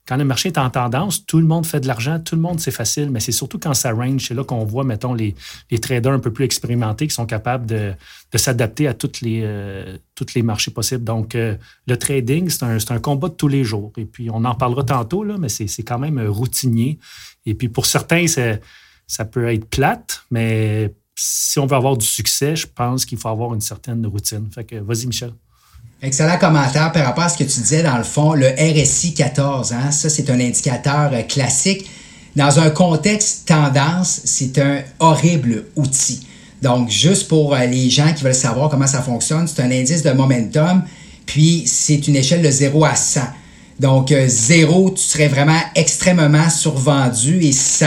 quand 0.06 0.16
le 0.16 0.24
marché 0.24 0.48
est 0.48 0.58
en 0.58 0.68
tendance, 0.68 1.24
tout 1.26 1.38
le 1.38 1.46
monde 1.46 1.64
fait 1.64 1.78
de 1.78 1.86
l'argent, 1.86 2.18
tout 2.18 2.34
le 2.34 2.40
monde, 2.40 2.58
c'est 2.58 2.72
facile, 2.72 3.10
mais 3.10 3.20
c'est 3.20 3.30
surtout 3.30 3.58
quand 3.58 3.72
ça 3.72 3.92
range, 3.92 4.26
c'est 4.26 4.34
là 4.34 4.42
qu'on 4.42 4.64
voit, 4.64 4.82
mettons, 4.82 5.14
les, 5.14 5.36
les, 5.70 5.78
traders 5.78 6.12
un 6.12 6.18
peu 6.18 6.32
plus 6.32 6.44
expérimentés 6.44 7.06
qui 7.06 7.14
sont 7.14 7.26
capables 7.26 7.66
de, 7.66 7.92
de 8.32 8.38
s'adapter 8.38 8.88
à 8.88 8.94
toutes 8.94 9.20
les, 9.20 9.42
euh, 9.44 9.96
toutes 10.16 10.34
les 10.34 10.42
marchés 10.42 10.72
possibles. 10.72 11.04
Donc, 11.04 11.36
euh, 11.36 11.56
le 11.86 11.96
trading, 11.96 12.50
c'est 12.50 12.64
un, 12.64 12.76
un, 12.76 12.98
combat 12.98 13.28
de 13.28 13.34
tous 13.34 13.46
les 13.46 13.62
jours. 13.62 13.92
Et 13.96 14.04
puis, 14.04 14.28
on 14.28 14.44
en 14.44 14.56
parlera 14.56 14.82
tantôt, 14.82 15.22
là, 15.22 15.36
mais 15.38 15.48
c'est 15.48 15.84
quand 15.84 16.00
même 16.00 16.20
routinier. 16.26 16.98
Et 17.46 17.54
puis, 17.54 17.68
pour 17.68 17.86
certains, 17.86 18.26
ça 18.26 19.24
peut 19.24 19.52
être 19.52 19.66
plate, 19.66 20.24
mais 20.32 20.92
si 21.14 21.60
on 21.60 21.66
veut 21.66 21.76
avoir 21.76 21.96
du 21.96 22.06
succès, 22.06 22.56
je 22.56 22.66
pense 22.66 23.04
qu'il 23.04 23.18
faut 23.18 23.28
avoir 23.28 23.54
une 23.54 23.60
certaine 23.60 24.04
routine. 24.06 24.50
Fait 24.52 24.64
que, 24.64 24.76
vas-y, 24.76 25.06
Michel. 25.06 25.32
Excellent 26.04 26.36
commentaire 26.36 26.90
par 26.90 27.04
rapport 27.04 27.22
à 27.22 27.28
ce 27.28 27.38
que 27.38 27.44
tu 27.44 27.60
disais 27.60 27.84
dans 27.84 27.96
le 27.96 28.02
fond, 28.02 28.32
le 28.34 28.48
RSI 28.48 29.14
14, 29.14 29.72
hein, 29.72 29.92
ça 29.92 30.10
c'est 30.10 30.30
un 30.30 30.40
indicateur 30.40 31.10
euh, 31.12 31.22
classique. 31.22 31.88
Dans 32.34 32.58
un 32.58 32.70
contexte 32.70 33.46
tendance, 33.46 34.22
c'est 34.24 34.58
un 34.58 34.80
horrible 34.98 35.66
outil. 35.76 36.26
Donc, 36.60 36.90
juste 36.90 37.28
pour 37.28 37.54
euh, 37.54 37.66
les 37.66 37.88
gens 37.88 38.12
qui 38.12 38.24
veulent 38.24 38.34
savoir 38.34 38.68
comment 38.68 38.88
ça 38.88 39.00
fonctionne, 39.00 39.46
c'est 39.46 39.62
un 39.62 39.70
indice 39.70 40.02
de 40.02 40.10
momentum, 40.10 40.82
puis 41.24 41.62
c'est 41.66 42.08
une 42.08 42.16
échelle 42.16 42.42
de 42.42 42.50
0 42.50 42.84
à 42.84 42.96
100. 42.96 43.20
Donc, 43.78 44.12
0, 44.12 44.88
euh, 44.88 44.94
tu 44.94 45.02
serais 45.04 45.28
vraiment 45.28 45.60
extrêmement 45.76 46.50
survendu 46.50 47.44
et 47.44 47.52
100, 47.52 47.86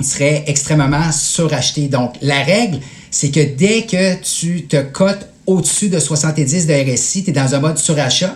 tu 0.00 0.04
serais 0.04 0.42
extrêmement 0.48 1.12
suracheté. 1.12 1.86
Donc, 1.86 2.14
la 2.20 2.42
règle, 2.42 2.80
c'est 3.12 3.30
que 3.30 3.40
dès 3.56 3.82
que 3.82 4.16
tu 4.22 4.66
te 4.66 4.82
cotes 4.82 5.28
au-dessus 5.48 5.88
de 5.88 5.98
70 5.98 6.66
de 6.66 6.74
RSI, 6.74 7.24
tu 7.24 7.30
es 7.30 7.32
dans 7.32 7.54
un 7.54 7.58
mode 7.58 7.78
surachat. 7.78 8.34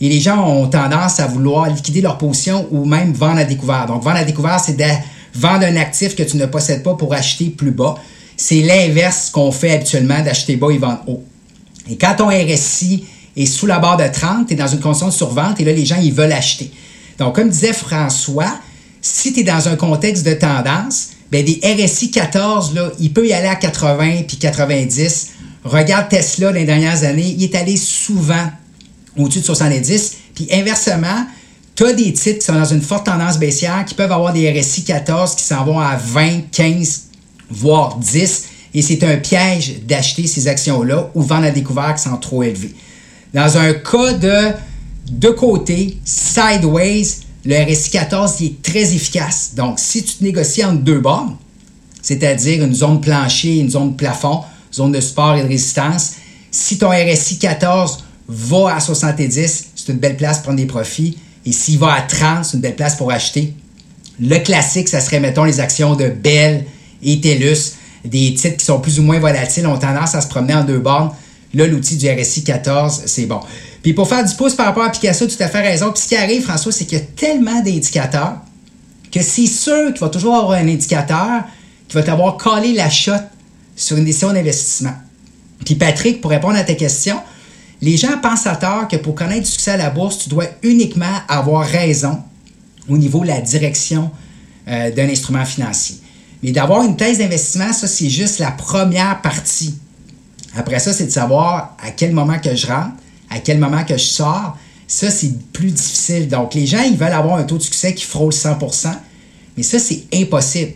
Et 0.00 0.08
les 0.08 0.18
gens 0.18 0.48
ont 0.48 0.66
tendance 0.66 1.20
à 1.20 1.26
vouloir 1.26 1.68
liquider 1.68 2.00
leur 2.00 2.18
position 2.18 2.66
ou 2.70 2.84
même 2.84 3.12
vendre 3.12 3.38
à 3.38 3.44
découvert. 3.44 3.86
Donc, 3.86 4.02
vendre 4.02 4.16
à 4.16 4.24
découvert, 4.24 4.58
c'est 4.58 4.76
de 4.76 4.84
vendre 5.34 5.64
un 5.64 5.76
actif 5.76 6.16
que 6.16 6.22
tu 6.22 6.38
ne 6.38 6.46
possèdes 6.46 6.82
pas 6.82 6.94
pour 6.94 7.12
acheter 7.12 7.50
plus 7.50 7.70
bas. 7.70 7.96
C'est 8.36 8.60
l'inverse 8.62 9.30
qu'on 9.30 9.52
fait 9.52 9.72
habituellement 9.72 10.20
d'acheter 10.22 10.56
bas 10.56 10.70
et 10.70 10.78
vendre 10.78 11.02
haut. 11.06 11.22
Et 11.88 11.96
quand 11.96 12.14
ton 12.16 12.28
RSI 12.28 13.04
est 13.36 13.46
sous 13.46 13.66
la 13.66 13.78
barre 13.78 13.98
de 13.98 14.08
30, 14.08 14.48
tu 14.48 14.54
es 14.54 14.56
dans 14.56 14.66
une 14.66 14.80
condition 14.80 15.08
de 15.08 15.12
survente 15.12 15.60
et 15.60 15.64
là, 15.64 15.72
les 15.72 15.84
gens, 15.84 16.00
ils 16.02 16.14
veulent 16.14 16.32
acheter. 16.32 16.72
Donc, 17.18 17.36
comme 17.36 17.50
disait 17.50 17.74
François, 17.74 18.58
si 19.02 19.34
tu 19.34 19.40
es 19.40 19.42
dans 19.44 19.68
un 19.68 19.76
contexte 19.76 20.26
de 20.26 20.32
tendance, 20.32 21.10
ben 21.30 21.44
des 21.44 21.60
RSI 21.62 22.10
14, 22.10 22.74
là, 22.74 22.90
il 22.98 23.12
peut 23.12 23.26
y 23.26 23.34
aller 23.34 23.48
à 23.48 23.56
80 23.56 24.22
puis 24.26 24.38
90 24.38 25.34
Regarde 25.64 26.08
Tesla 26.10 26.52
les 26.52 26.64
dernières 26.64 27.04
années, 27.04 27.34
il 27.38 27.42
est 27.42 27.54
allé 27.54 27.76
souvent 27.76 28.50
au-dessus 29.16 29.40
de 29.40 29.44
70. 29.44 30.16
Puis 30.34 30.48
inversement, 30.52 31.26
tu 31.74 31.86
as 31.86 31.92
des 31.92 32.12
titres 32.12 32.40
qui 32.40 32.44
sont 32.44 32.54
dans 32.54 32.64
une 32.64 32.82
forte 32.82 33.06
tendance 33.06 33.38
baissière 33.38 33.84
qui 33.84 33.94
peuvent 33.94 34.12
avoir 34.12 34.32
des 34.32 34.50
RSI 34.50 34.84
14 34.84 35.34
qui 35.34 35.44
s'en 35.44 35.64
vont 35.64 35.80
à 35.80 35.96
20, 35.96 36.50
15, 36.52 37.04
voire 37.50 37.96
10. 37.96 38.44
Et 38.74 38.82
c'est 38.82 39.02
un 39.04 39.16
piège 39.16 39.80
d'acheter 39.86 40.26
ces 40.26 40.48
actions-là 40.48 41.10
ou 41.14 41.22
vendre 41.22 41.46
à 41.46 41.50
découvert 41.50 41.94
qui 41.94 42.02
sont 42.02 42.16
trop 42.16 42.42
élevés. 42.42 42.74
Dans 43.32 43.56
un 43.56 43.72
cas 43.72 44.12
de 44.12 44.52
de 45.10 45.28
côté, 45.28 45.98
sideways, 46.04 47.04
le 47.44 47.62
RSI 47.62 47.90
14 47.90 48.42
est 48.42 48.62
très 48.62 48.94
efficace. 48.94 49.52
Donc, 49.54 49.78
si 49.78 50.02
tu 50.02 50.14
te 50.14 50.24
négocies 50.24 50.64
entre 50.64 50.82
deux 50.82 50.98
bornes, 50.98 51.36
c'est-à-dire 52.00 52.64
une 52.64 52.74
zone 52.74 53.00
plancher 53.00 53.56
et 53.56 53.60
une 53.60 53.70
zone 53.70 53.96
plafond, 53.96 54.40
zone 54.74 54.92
de 54.92 55.00
sport 55.00 55.36
et 55.36 55.42
de 55.42 55.48
résistance. 55.48 56.14
Si 56.50 56.78
ton 56.78 56.90
RSI 56.90 57.38
14 57.38 58.04
va 58.28 58.74
à 58.76 58.80
70, 58.80 59.66
c'est 59.74 59.92
une 59.92 59.98
belle 59.98 60.16
place 60.16 60.38
pour 60.38 60.44
prendre 60.44 60.58
des 60.58 60.66
profits. 60.66 61.18
Et 61.46 61.52
s'il 61.52 61.78
va 61.78 61.92
à 61.92 62.02
30, 62.02 62.44
c'est 62.44 62.54
une 62.54 62.60
belle 62.60 62.76
place 62.76 62.96
pour 62.96 63.10
acheter. 63.12 63.54
Le 64.20 64.38
classique, 64.38 64.88
ça 64.88 65.00
serait, 65.00 65.20
mettons, 65.20 65.44
les 65.44 65.60
actions 65.60 65.94
de 65.94 66.08
Bell 66.08 66.64
et 67.02 67.20
TELUS. 67.20 67.74
Des 68.04 68.34
titres 68.34 68.58
qui 68.58 68.64
sont 68.64 68.80
plus 68.80 69.00
ou 69.00 69.02
moins 69.02 69.18
volatiles, 69.18 69.66
ont 69.66 69.78
tendance 69.78 70.14
à 70.14 70.20
se 70.20 70.28
promener 70.28 70.54
en 70.54 70.64
deux 70.64 70.78
bornes. 70.78 71.10
Là, 71.54 71.66
l'outil 71.66 71.96
du 71.96 72.08
RSI 72.08 72.44
14, 72.44 73.02
c'est 73.06 73.26
bon. 73.26 73.40
Puis 73.82 73.92
pour 73.92 74.08
faire 74.08 74.24
du 74.24 74.34
pouce 74.34 74.54
par 74.54 74.66
rapport 74.66 74.84
à 74.84 74.90
Picasso, 74.90 75.26
tu 75.26 75.42
as 75.42 75.48
fait 75.48 75.60
raison. 75.60 75.92
Puis 75.92 76.02
ce 76.02 76.08
qui 76.08 76.16
arrive, 76.16 76.42
François, 76.42 76.72
c'est 76.72 76.84
qu'il 76.84 76.98
y 76.98 77.00
a 77.00 77.04
tellement 77.04 77.60
d'indicateurs 77.60 78.38
que 79.12 79.22
c'est 79.22 79.46
sûr 79.46 79.92
qu'il 79.92 80.00
va 80.00 80.08
toujours 80.08 80.34
avoir 80.34 80.58
un 80.58 80.68
indicateur 80.68 81.44
qui 81.88 81.94
va 81.94 82.02
t'avoir 82.02 82.36
collé 82.36 82.72
la 82.72 82.90
shot 82.90 83.12
sur 83.76 83.96
une 83.96 84.04
décision 84.04 84.32
d'investissement. 84.32 84.94
Puis 85.64 85.74
Patrick, 85.74 86.20
pour 86.20 86.30
répondre 86.30 86.56
à 86.56 86.64
ta 86.64 86.74
question, 86.74 87.20
les 87.80 87.96
gens 87.96 88.18
pensent 88.22 88.46
à 88.46 88.56
tort 88.56 88.88
que 88.88 88.96
pour 88.96 89.14
connaître 89.14 89.42
du 89.42 89.50
succès 89.50 89.72
à 89.72 89.76
la 89.76 89.90
bourse, 89.90 90.18
tu 90.18 90.28
dois 90.28 90.46
uniquement 90.62 91.20
avoir 91.28 91.66
raison 91.66 92.22
au 92.88 92.96
niveau 92.96 93.20
de 93.20 93.28
la 93.28 93.40
direction 93.40 94.10
euh, 94.68 94.90
d'un 94.90 95.08
instrument 95.08 95.44
financier. 95.44 95.96
Mais 96.42 96.52
d'avoir 96.52 96.84
une 96.84 96.96
thèse 96.96 97.18
d'investissement, 97.18 97.72
ça, 97.72 97.86
c'est 97.86 98.10
juste 98.10 98.38
la 98.38 98.50
première 98.50 99.22
partie. 99.22 99.74
Après 100.56 100.78
ça, 100.78 100.92
c'est 100.92 101.06
de 101.06 101.10
savoir 101.10 101.76
à 101.82 101.90
quel 101.90 102.12
moment 102.12 102.38
que 102.38 102.54
je 102.54 102.66
rentre, 102.66 102.92
à 103.30 103.38
quel 103.38 103.58
moment 103.58 103.84
que 103.84 103.96
je 103.96 104.04
sors. 104.04 104.56
Ça, 104.86 105.10
c'est 105.10 105.32
plus 105.52 105.70
difficile. 105.70 106.28
Donc, 106.28 106.54
les 106.54 106.66
gens, 106.66 106.82
ils 106.82 106.96
veulent 106.96 107.12
avoir 107.12 107.36
un 107.36 107.44
taux 107.44 107.56
de 107.56 107.62
succès 107.62 107.94
qui 107.94 108.04
frôle 108.04 108.32
100% 108.32 108.94
mais 109.56 109.62
ça, 109.62 109.78
c'est 109.78 110.04
impossible. 110.12 110.72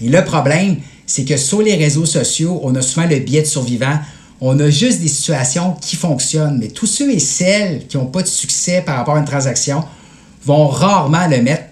Et 0.00 0.08
le 0.08 0.24
problème, 0.24 0.76
c'est 1.10 1.24
que 1.24 1.36
sur 1.36 1.60
les 1.60 1.74
réseaux 1.74 2.06
sociaux, 2.06 2.60
on 2.62 2.72
a 2.76 2.82
souvent 2.82 3.04
le 3.04 3.18
biais 3.18 3.42
de 3.42 3.46
survivant. 3.46 3.98
On 4.40 4.60
a 4.60 4.70
juste 4.70 5.00
des 5.00 5.08
situations 5.08 5.74
qui 5.80 5.96
fonctionnent, 5.96 6.58
mais 6.60 6.68
tous 6.68 6.86
ceux 6.86 7.10
et 7.10 7.18
celles 7.18 7.84
qui 7.88 7.96
n'ont 7.96 8.06
pas 8.06 8.22
de 8.22 8.28
succès 8.28 8.80
par 8.86 8.94
rapport 8.94 9.16
à 9.16 9.18
une 9.18 9.24
transaction 9.24 9.82
vont 10.44 10.68
rarement 10.68 11.26
le 11.26 11.42
mettre. 11.42 11.64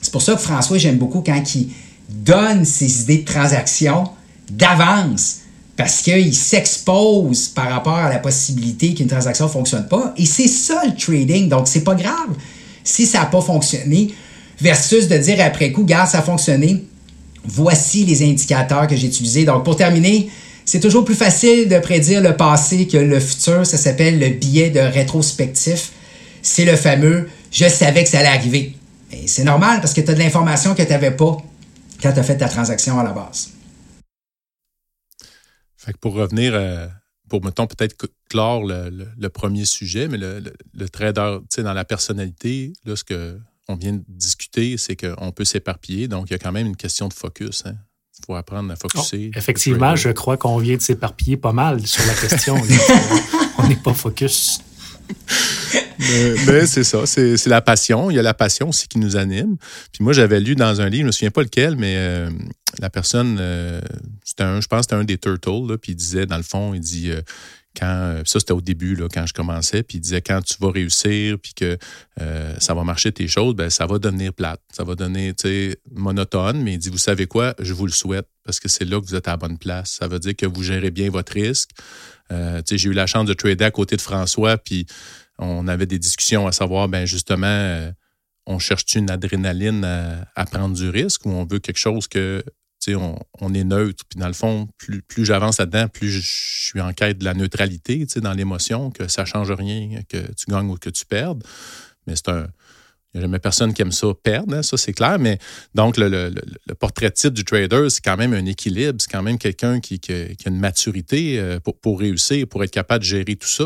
C'est 0.00 0.10
pour 0.10 0.20
ça 0.20 0.34
que 0.34 0.40
François, 0.40 0.78
j'aime 0.78 0.96
beaucoup 0.96 1.22
quand 1.24 1.54
il 1.54 1.68
donne 2.08 2.64
ses 2.64 3.02
idées 3.02 3.18
de 3.18 3.24
transaction 3.24 4.10
d'avance 4.50 5.42
parce 5.76 6.02
qu'il 6.02 6.34
s'expose 6.34 7.46
par 7.50 7.70
rapport 7.70 7.98
à 7.98 8.10
la 8.10 8.18
possibilité 8.18 8.94
qu'une 8.94 9.06
transaction 9.06 9.44
ne 9.44 9.50
fonctionne 9.50 9.86
pas. 9.86 10.12
Et 10.16 10.26
c'est 10.26 10.48
ça 10.48 10.82
le 10.84 10.96
trading. 10.96 11.48
Donc, 11.48 11.68
c'est 11.68 11.84
pas 11.84 11.94
grave 11.94 12.34
si 12.82 13.06
ça 13.06 13.20
n'a 13.20 13.26
pas 13.26 13.42
fonctionné 13.42 14.12
versus 14.60 15.06
de 15.06 15.18
dire 15.18 15.40
après 15.40 15.70
coup, 15.70 15.84
gars, 15.84 16.04
ça 16.04 16.18
a 16.18 16.22
fonctionné 16.22 16.84
voici 17.44 18.04
les 18.04 18.22
indicateurs 18.22 18.86
que 18.86 18.96
j'ai 18.96 19.08
utilisés. 19.08 19.44
Donc, 19.44 19.64
pour 19.64 19.76
terminer, 19.76 20.30
c'est 20.64 20.80
toujours 20.80 21.04
plus 21.04 21.14
facile 21.14 21.68
de 21.68 21.78
prédire 21.78 22.20
le 22.20 22.36
passé 22.36 22.86
que 22.86 22.96
le 22.96 23.20
futur. 23.20 23.66
Ça 23.66 23.76
s'appelle 23.76 24.18
le 24.18 24.28
biais 24.28 24.70
de 24.70 24.80
rétrospectif. 24.80 25.92
C'est 26.42 26.64
le 26.64 26.76
fameux 26.76 27.28
je 27.52 27.68
savais 27.68 28.02
que 28.02 28.08
ça 28.08 28.20
allait 28.20 28.28
arriver. 28.28 28.74
c'est 29.26 29.44
normal 29.44 29.80
parce 29.80 29.92
que 29.92 30.00
tu 30.00 30.10
as 30.10 30.14
de 30.14 30.18
l'information 30.18 30.74
que 30.74 30.82
tu 30.82 30.88
n'avais 30.88 31.10
pas 31.10 31.36
quand 32.02 32.12
tu 32.12 32.18
as 32.18 32.22
fait 32.22 32.38
ta 32.38 32.48
transaction 32.48 32.98
à 32.98 33.04
la 33.04 33.12
base. 33.12 33.52
Fait 35.76 35.92
que 35.92 35.98
pour 35.98 36.14
revenir, 36.14 36.54
euh, 36.54 36.86
pour 37.28 37.44
mettons 37.44 37.66
peut-être 37.66 37.94
clore 38.30 38.64
le, 38.64 39.28
premier 39.28 39.66
sujet, 39.66 40.08
mais 40.08 40.16
le, 40.16 40.88
trader, 40.88 41.38
tu 41.42 41.56
sais, 41.56 41.62
dans 41.62 41.74
la 41.74 41.84
personnalité, 41.84 42.72
là, 42.84 42.96
ce 42.96 43.04
que 43.04 43.38
on 43.72 43.76
vient 43.76 43.92
de 43.92 44.02
discuter, 44.08 44.76
c'est 44.76 44.96
qu'on 44.96 45.32
peut 45.32 45.44
s'éparpiller. 45.44 46.08
Donc, 46.08 46.30
il 46.30 46.32
y 46.32 46.36
a 46.36 46.38
quand 46.38 46.52
même 46.52 46.66
une 46.66 46.76
question 46.76 47.08
de 47.08 47.14
focus. 47.14 47.64
Hein. 47.66 47.74
Il 48.18 48.26
faut 48.26 48.34
apprendre 48.34 48.70
à 48.70 48.76
focuser. 48.76 49.30
Oh, 49.34 49.38
effectivement, 49.38 49.96
je 49.96 50.10
crois 50.10 50.36
qu'on 50.36 50.58
vient 50.58 50.76
de 50.76 50.82
s'éparpiller 50.82 51.36
pas 51.36 51.52
mal 51.52 51.86
sur 51.86 52.04
la 52.06 52.14
question. 52.14 52.56
on 53.58 53.68
n'est 53.68 53.76
pas 53.76 53.94
focus. 53.94 54.60
mais, 56.46 56.66
c'est 56.66 56.84
ça, 56.84 57.06
c'est 57.06 57.46
la 57.46 57.60
passion. 57.60 58.10
Il 58.10 58.14
y 58.14 58.18
a 58.18 58.22
la 58.22 58.34
passion 58.34 58.68
aussi 58.68 58.86
qui 58.86 58.98
nous 58.98 59.16
anime. 59.16 59.56
Puis 59.92 60.04
moi, 60.04 60.12
j'avais 60.12 60.40
lu 60.40 60.54
dans 60.54 60.80
un 60.80 60.88
livre, 60.88 61.00
je 61.00 61.02
ne 61.02 61.06
me 61.06 61.12
souviens 61.12 61.30
pas 61.30 61.42
lequel, 61.42 61.76
mais 61.76 61.94
euh, 61.96 62.30
la 62.78 62.90
personne, 62.90 63.38
euh, 63.40 63.80
c'était 64.24 64.44
un, 64.44 64.60
je 64.60 64.68
pense 64.68 64.80
que 64.80 64.82
c'était 64.82 64.94
un 64.94 65.04
des 65.04 65.18
Turtles, 65.18 65.78
puis 65.80 65.92
il 65.92 65.96
disait, 65.96 66.26
dans 66.26 66.36
le 66.36 66.42
fond, 66.42 66.74
il 66.74 66.80
dit 66.80 67.10
euh, 67.10 67.20
quand 67.78 67.86
euh, 67.86 68.22
ça 68.24 68.38
c'était 68.40 68.52
au 68.52 68.60
début 68.60 68.94
là, 68.96 69.08
quand 69.12 69.26
je 69.26 69.32
commençais 69.32 69.82
puis 69.82 69.98
il 69.98 70.00
disait 70.00 70.20
quand 70.20 70.42
tu 70.42 70.54
vas 70.60 70.70
réussir 70.70 71.38
puis 71.38 71.54
que 71.54 71.78
euh, 72.20 72.54
ça 72.58 72.74
va 72.74 72.84
marcher 72.84 73.12
tes 73.12 73.28
choses 73.28 73.54
ben 73.54 73.70
ça 73.70 73.86
va 73.86 73.98
devenir 73.98 74.32
plate. 74.32 74.60
Ça 74.72 74.84
va 74.84 74.94
donner 74.94 75.34
monotone 75.90 76.62
mais 76.62 76.74
il 76.74 76.78
dit 76.78 76.90
vous 76.90 76.98
savez 76.98 77.26
quoi? 77.26 77.54
Je 77.58 77.72
vous 77.72 77.86
le 77.86 77.92
souhaite 77.92 78.28
parce 78.44 78.60
que 78.60 78.68
c'est 78.68 78.84
là 78.84 79.00
que 79.00 79.06
vous 79.06 79.14
êtes 79.14 79.28
à 79.28 79.32
la 79.32 79.36
bonne 79.36 79.58
place. 79.58 79.92
Ça 80.00 80.08
veut 80.08 80.18
dire 80.18 80.36
que 80.36 80.46
vous 80.46 80.62
gérez 80.62 80.90
bien 80.90 81.10
votre 81.10 81.32
risque. 81.32 81.70
Euh, 82.30 82.62
j'ai 82.70 82.88
eu 82.88 82.92
la 82.92 83.06
chance 83.06 83.26
de 83.26 83.34
trader 83.34 83.64
à 83.64 83.70
côté 83.70 83.96
de 83.96 84.02
François 84.02 84.58
puis 84.58 84.86
on 85.38 85.66
avait 85.68 85.86
des 85.86 85.98
discussions 85.98 86.46
à 86.46 86.52
savoir 86.52 86.88
ben 86.88 87.06
justement 87.06 87.92
on 88.46 88.58
cherche 88.58 88.84
une 88.94 89.10
adrénaline 89.10 89.84
à, 89.84 90.44
prendre 90.46 90.74
du 90.74 90.88
risque 90.88 91.26
ou 91.26 91.30
on 91.30 91.44
veut 91.44 91.58
quelque 91.58 91.78
chose 91.78 92.08
que 92.08 92.42
on, 92.88 93.54
est 93.54 93.64
neutre. 93.64 94.04
Puis 94.08 94.18
dans 94.18 94.26
le 94.26 94.32
fond, 94.32 94.68
plus, 94.78 95.02
plus 95.02 95.24
j'avance 95.24 95.58
là-dedans, 95.58 95.88
plus 95.88 96.10
je 96.10 96.20
suis 96.22 96.80
en 96.80 96.92
quête 96.92 97.18
de 97.18 97.24
la 97.24 97.34
neutralité 97.34 98.06
dans 98.16 98.32
l'émotion, 98.32 98.90
que 98.90 99.08
ça 99.08 99.22
ne 99.22 99.26
change 99.26 99.50
rien, 99.52 100.00
que 100.08 100.18
tu 100.32 100.50
gagnes 100.50 100.70
ou 100.70 100.76
que 100.76 100.90
tu 100.90 101.04
perdes. 101.06 101.42
Mais 102.06 102.16
c'est 102.16 102.28
un. 102.28 102.48
Il 103.14 103.18
n'y 103.18 103.24
a 103.24 103.26
jamais 103.26 103.40
personne 103.40 103.74
qui 103.74 103.82
aime 103.82 103.92
ça 103.92 104.06
perdre, 104.22 104.56
hein, 104.56 104.62
ça 104.62 104.78
c'est 104.78 104.94
clair, 104.94 105.18
mais 105.18 105.38
donc 105.74 105.98
le, 105.98 106.32
portrait 106.80 107.10
type 107.10 107.34
du 107.34 107.44
trader, 107.44 107.90
c'est 107.90 108.02
quand 108.02 108.16
même 108.16 108.32
un 108.32 108.46
équilibre, 108.46 108.98
c'est 109.02 109.10
quand 109.10 109.22
même 109.22 109.36
quelqu'un 109.36 109.80
qui, 109.80 110.00
a 110.08 110.48
une 110.48 110.58
maturité 110.58 111.38
euh, 111.38 111.60
pour, 111.60 112.00
réussir, 112.00 112.46
pour 112.46 112.64
être 112.64 112.70
capable 112.70 113.00
de 113.00 113.08
gérer 113.08 113.36
tout 113.36 113.48
ça. 113.48 113.64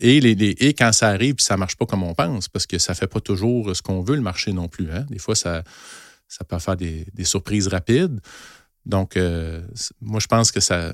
et, 0.00 0.20
les, 0.20 0.30
et 0.30 0.72
quand 0.72 0.92
ça 0.92 1.08
arrive, 1.08 1.34
puis 1.34 1.44
ça 1.44 1.56
ne 1.56 1.58
marche 1.58 1.76
pas 1.76 1.84
comme 1.84 2.02
on 2.02 2.14
pense, 2.14 2.48
parce 2.48 2.66
que 2.66 2.78
ça 2.78 2.94
ne 2.94 2.96
fait 2.96 3.06
pas 3.06 3.20
toujours 3.20 3.76
ce 3.76 3.82
qu'on 3.82 4.00
veut, 4.00 4.16
le 4.16 4.22
marché 4.22 4.54
non 4.54 4.68
plus. 4.68 4.90
Hein. 4.90 5.04
Des 5.10 5.18
fois, 5.18 5.34
ça, 5.34 5.62
ça 6.28 6.44
peut 6.44 6.58
faire 6.58 6.76
des, 6.76 7.06
surprises 7.24 7.68
rapides. 7.68 8.20
Donc, 8.84 9.16
euh, 9.16 9.62
moi, 10.00 10.20
je 10.20 10.26
pense 10.26 10.52
que 10.52 10.60
ça, 10.60 10.92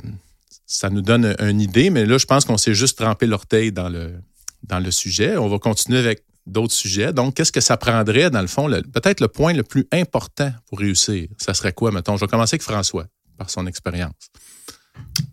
ça 0.67 0.91
nous 0.91 1.03
donne 1.03 1.35
une 1.39 1.61
idée, 1.61 1.91
mais 1.91 2.07
là, 2.07 2.19
je 2.19 2.27
pense 2.27 2.45
qu'on 2.45 2.57
s'est 2.57 2.75
juste 2.75 2.99
trempé 2.99 3.27
l'orteil 3.27 3.73
dans 3.73 3.89
le, 3.89 4.15
dans 4.63 4.81
le 4.81 4.91
sujet. 4.91 5.37
On 5.37 5.49
va 5.49 5.59
continuer 5.59 5.99
avec 5.99 6.25
d'autres 6.47 6.75
sujets. 6.75 7.13
Donc, 7.13 7.35
qu'est-ce 7.35 7.53
que 7.53 7.61
ça 7.61 7.77
prendrait, 7.77 8.31
dans 8.31 8.41
le 8.41 8.47
fond, 8.47 8.69
peut-être 8.93 9.21
le 9.21 9.29
point 9.29 9.53
le 9.53 9.63
plus 9.63 9.87
important 9.93 10.53
pour 10.67 10.79
réussir? 10.79 11.29
Ça 11.39 11.55
serait 11.55 11.73
quoi, 11.73 11.93
mettons? 11.93 12.17
Je 12.17 12.25
vais 12.25 12.29
commencer 12.29 12.55
avec 12.55 12.63
François, 12.63 13.07
par 13.37 13.51
son 13.51 13.67
expérience. 13.67 14.15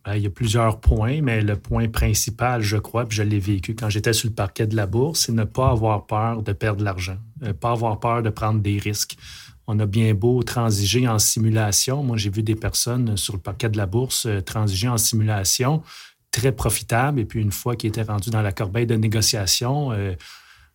Ben, 0.06 0.16
il 0.16 0.24
y 0.24 0.28
a 0.28 0.30
plusieurs 0.30 0.80
points, 0.80 1.22
mais 1.22 1.42
le 1.42 1.56
point 1.56 1.90
principal, 1.90 2.62
je 2.62 2.78
crois, 2.78 3.06
puis 3.06 3.18
je 3.18 3.24
l'ai 3.24 3.40
vécu 3.40 3.76
quand 3.76 3.90
j'étais 3.90 4.14
sur 4.14 4.30
le 4.30 4.34
parquet 4.34 4.68
de 4.68 4.76
la 4.76 4.88
bourse, 4.88 5.26
c'est 5.26 5.32
ne 5.32 5.44
pas 5.44 5.70
avoir 5.70 6.06
peur 6.06 6.42
de 6.42 6.54
perdre 6.54 6.84
l'argent, 6.84 7.18
ne 7.42 7.52
pas 7.52 7.72
avoir 7.72 8.00
peur 8.00 8.24
de 8.24 8.30
prendre 8.30 8.62
des 8.62 8.80
risques. 8.80 9.18
On 9.72 9.78
a 9.78 9.86
bien 9.86 10.16
beau 10.16 10.42
transiger 10.42 11.08
en 11.08 11.20
simulation. 11.20 12.02
Moi, 12.02 12.18
j'ai 12.18 12.32
vu 12.32 12.42
des 12.42 12.56
personnes 12.56 13.16
sur 13.18 13.36
le 13.36 13.40
parquet 13.40 13.70
de 13.70 13.78
la 13.78 13.86
bourse 13.86 14.26
euh, 14.26 14.42
transiger 14.42 14.88
en 14.88 14.98
simulation, 14.98 15.84
très 16.32 16.52
profitable. 16.52 17.20
Et 17.20 17.26
puis, 17.26 17.40
une 17.40 17.52
fois 17.52 17.76
qu'ils 17.76 17.90
étaient 17.90 18.02
rendus 18.02 18.32
dans 18.32 18.42
la 18.42 18.52
corbeille 18.52 18.88
de 18.88 18.96
négociation, 18.96 19.92
euh, 19.92 20.16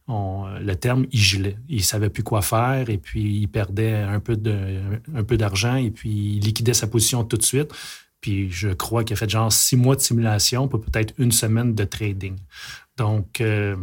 le 0.06 0.74
terme, 0.74 1.06
il 1.10 1.18
gelait. 1.18 1.56
Il 1.68 1.78
ne 1.78 1.82
savait 1.82 2.08
plus 2.08 2.22
quoi 2.22 2.40
faire 2.40 2.88
et 2.88 2.98
puis 2.98 3.40
il 3.40 3.48
perdait 3.48 3.94
un 3.94 4.20
peu, 4.20 4.36
d'argent 4.36 5.74
et 5.74 5.90
puis 5.90 6.36
il 6.36 6.44
liquidait 6.44 6.74
sa 6.74 6.86
position 6.86 7.24
tout 7.24 7.36
de 7.36 7.42
suite. 7.42 7.72
Puis 8.20 8.48
je 8.52 8.68
crois 8.68 9.02
qu'il 9.02 9.14
a 9.14 9.16
fait 9.16 9.28
genre 9.28 9.52
six 9.52 9.76
mois 9.76 9.96
de 9.96 10.02
simulation 10.02 10.68
pour 10.68 10.80
peut-être 10.80 11.14
une 11.18 11.32
semaine 11.32 11.74
de 11.74 11.82
trading. 11.82 12.36
Donc, 12.96 13.40
euh, 13.40 13.74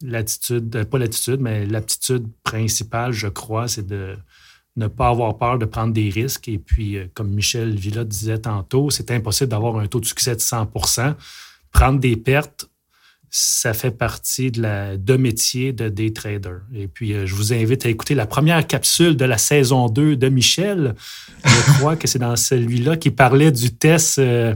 l'attitude, 0.00 0.84
pas 0.84 0.98
l'attitude, 0.98 1.40
mais 1.40 1.66
l'aptitude 1.66 2.28
principale, 2.44 3.10
je 3.12 3.26
crois, 3.26 3.66
c'est 3.66 3.84
de 3.86 4.16
ne 4.76 4.86
pas 4.86 5.08
avoir 5.08 5.36
peur 5.36 5.58
de 5.58 5.64
prendre 5.64 5.92
des 5.92 6.10
risques. 6.10 6.48
Et 6.48 6.58
puis, 6.58 6.96
euh, 6.96 7.06
comme 7.14 7.30
Michel 7.30 7.76
Villa 7.76 8.04
disait 8.04 8.38
tantôt, 8.38 8.90
c'est 8.90 9.10
impossible 9.10 9.50
d'avoir 9.50 9.78
un 9.78 9.86
taux 9.86 10.00
de 10.00 10.06
succès 10.06 10.34
de 10.34 10.40
100% 10.40 11.14
Prendre 11.72 12.00
des 12.00 12.16
pertes, 12.16 12.68
ça 13.30 13.74
fait 13.74 13.92
partie 13.92 14.50
de 14.50 14.60
la 14.60 14.96
de 14.96 15.16
métier 15.16 15.72
de 15.72 15.88
day 15.88 16.12
trader. 16.12 16.56
Et 16.74 16.88
puis, 16.88 17.12
euh, 17.12 17.26
je 17.26 17.34
vous 17.34 17.52
invite 17.52 17.86
à 17.86 17.88
écouter 17.88 18.14
la 18.16 18.26
première 18.26 18.66
capsule 18.66 19.16
de 19.16 19.24
la 19.24 19.38
saison 19.38 19.88
2 19.88 20.16
de 20.16 20.28
Michel. 20.28 20.94
Je 21.44 21.72
crois 21.78 21.94
que 21.94 22.08
c'est 22.08 22.18
dans 22.18 22.34
celui-là 22.34 22.96
qui 22.96 23.10
parlait 23.10 23.52
du 23.52 23.72
test 23.72 24.18
euh, 24.18 24.54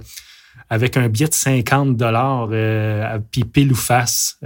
avec 0.68 0.96
un 0.96 1.08
billet 1.08 1.28
de 1.28 1.34
50 1.34 1.96
dollars, 1.96 2.48
euh, 2.50 3.18
puis 3.30 3.44
pile 3.44 3.70
ou 3.70 3.76
face. 3.76 4.38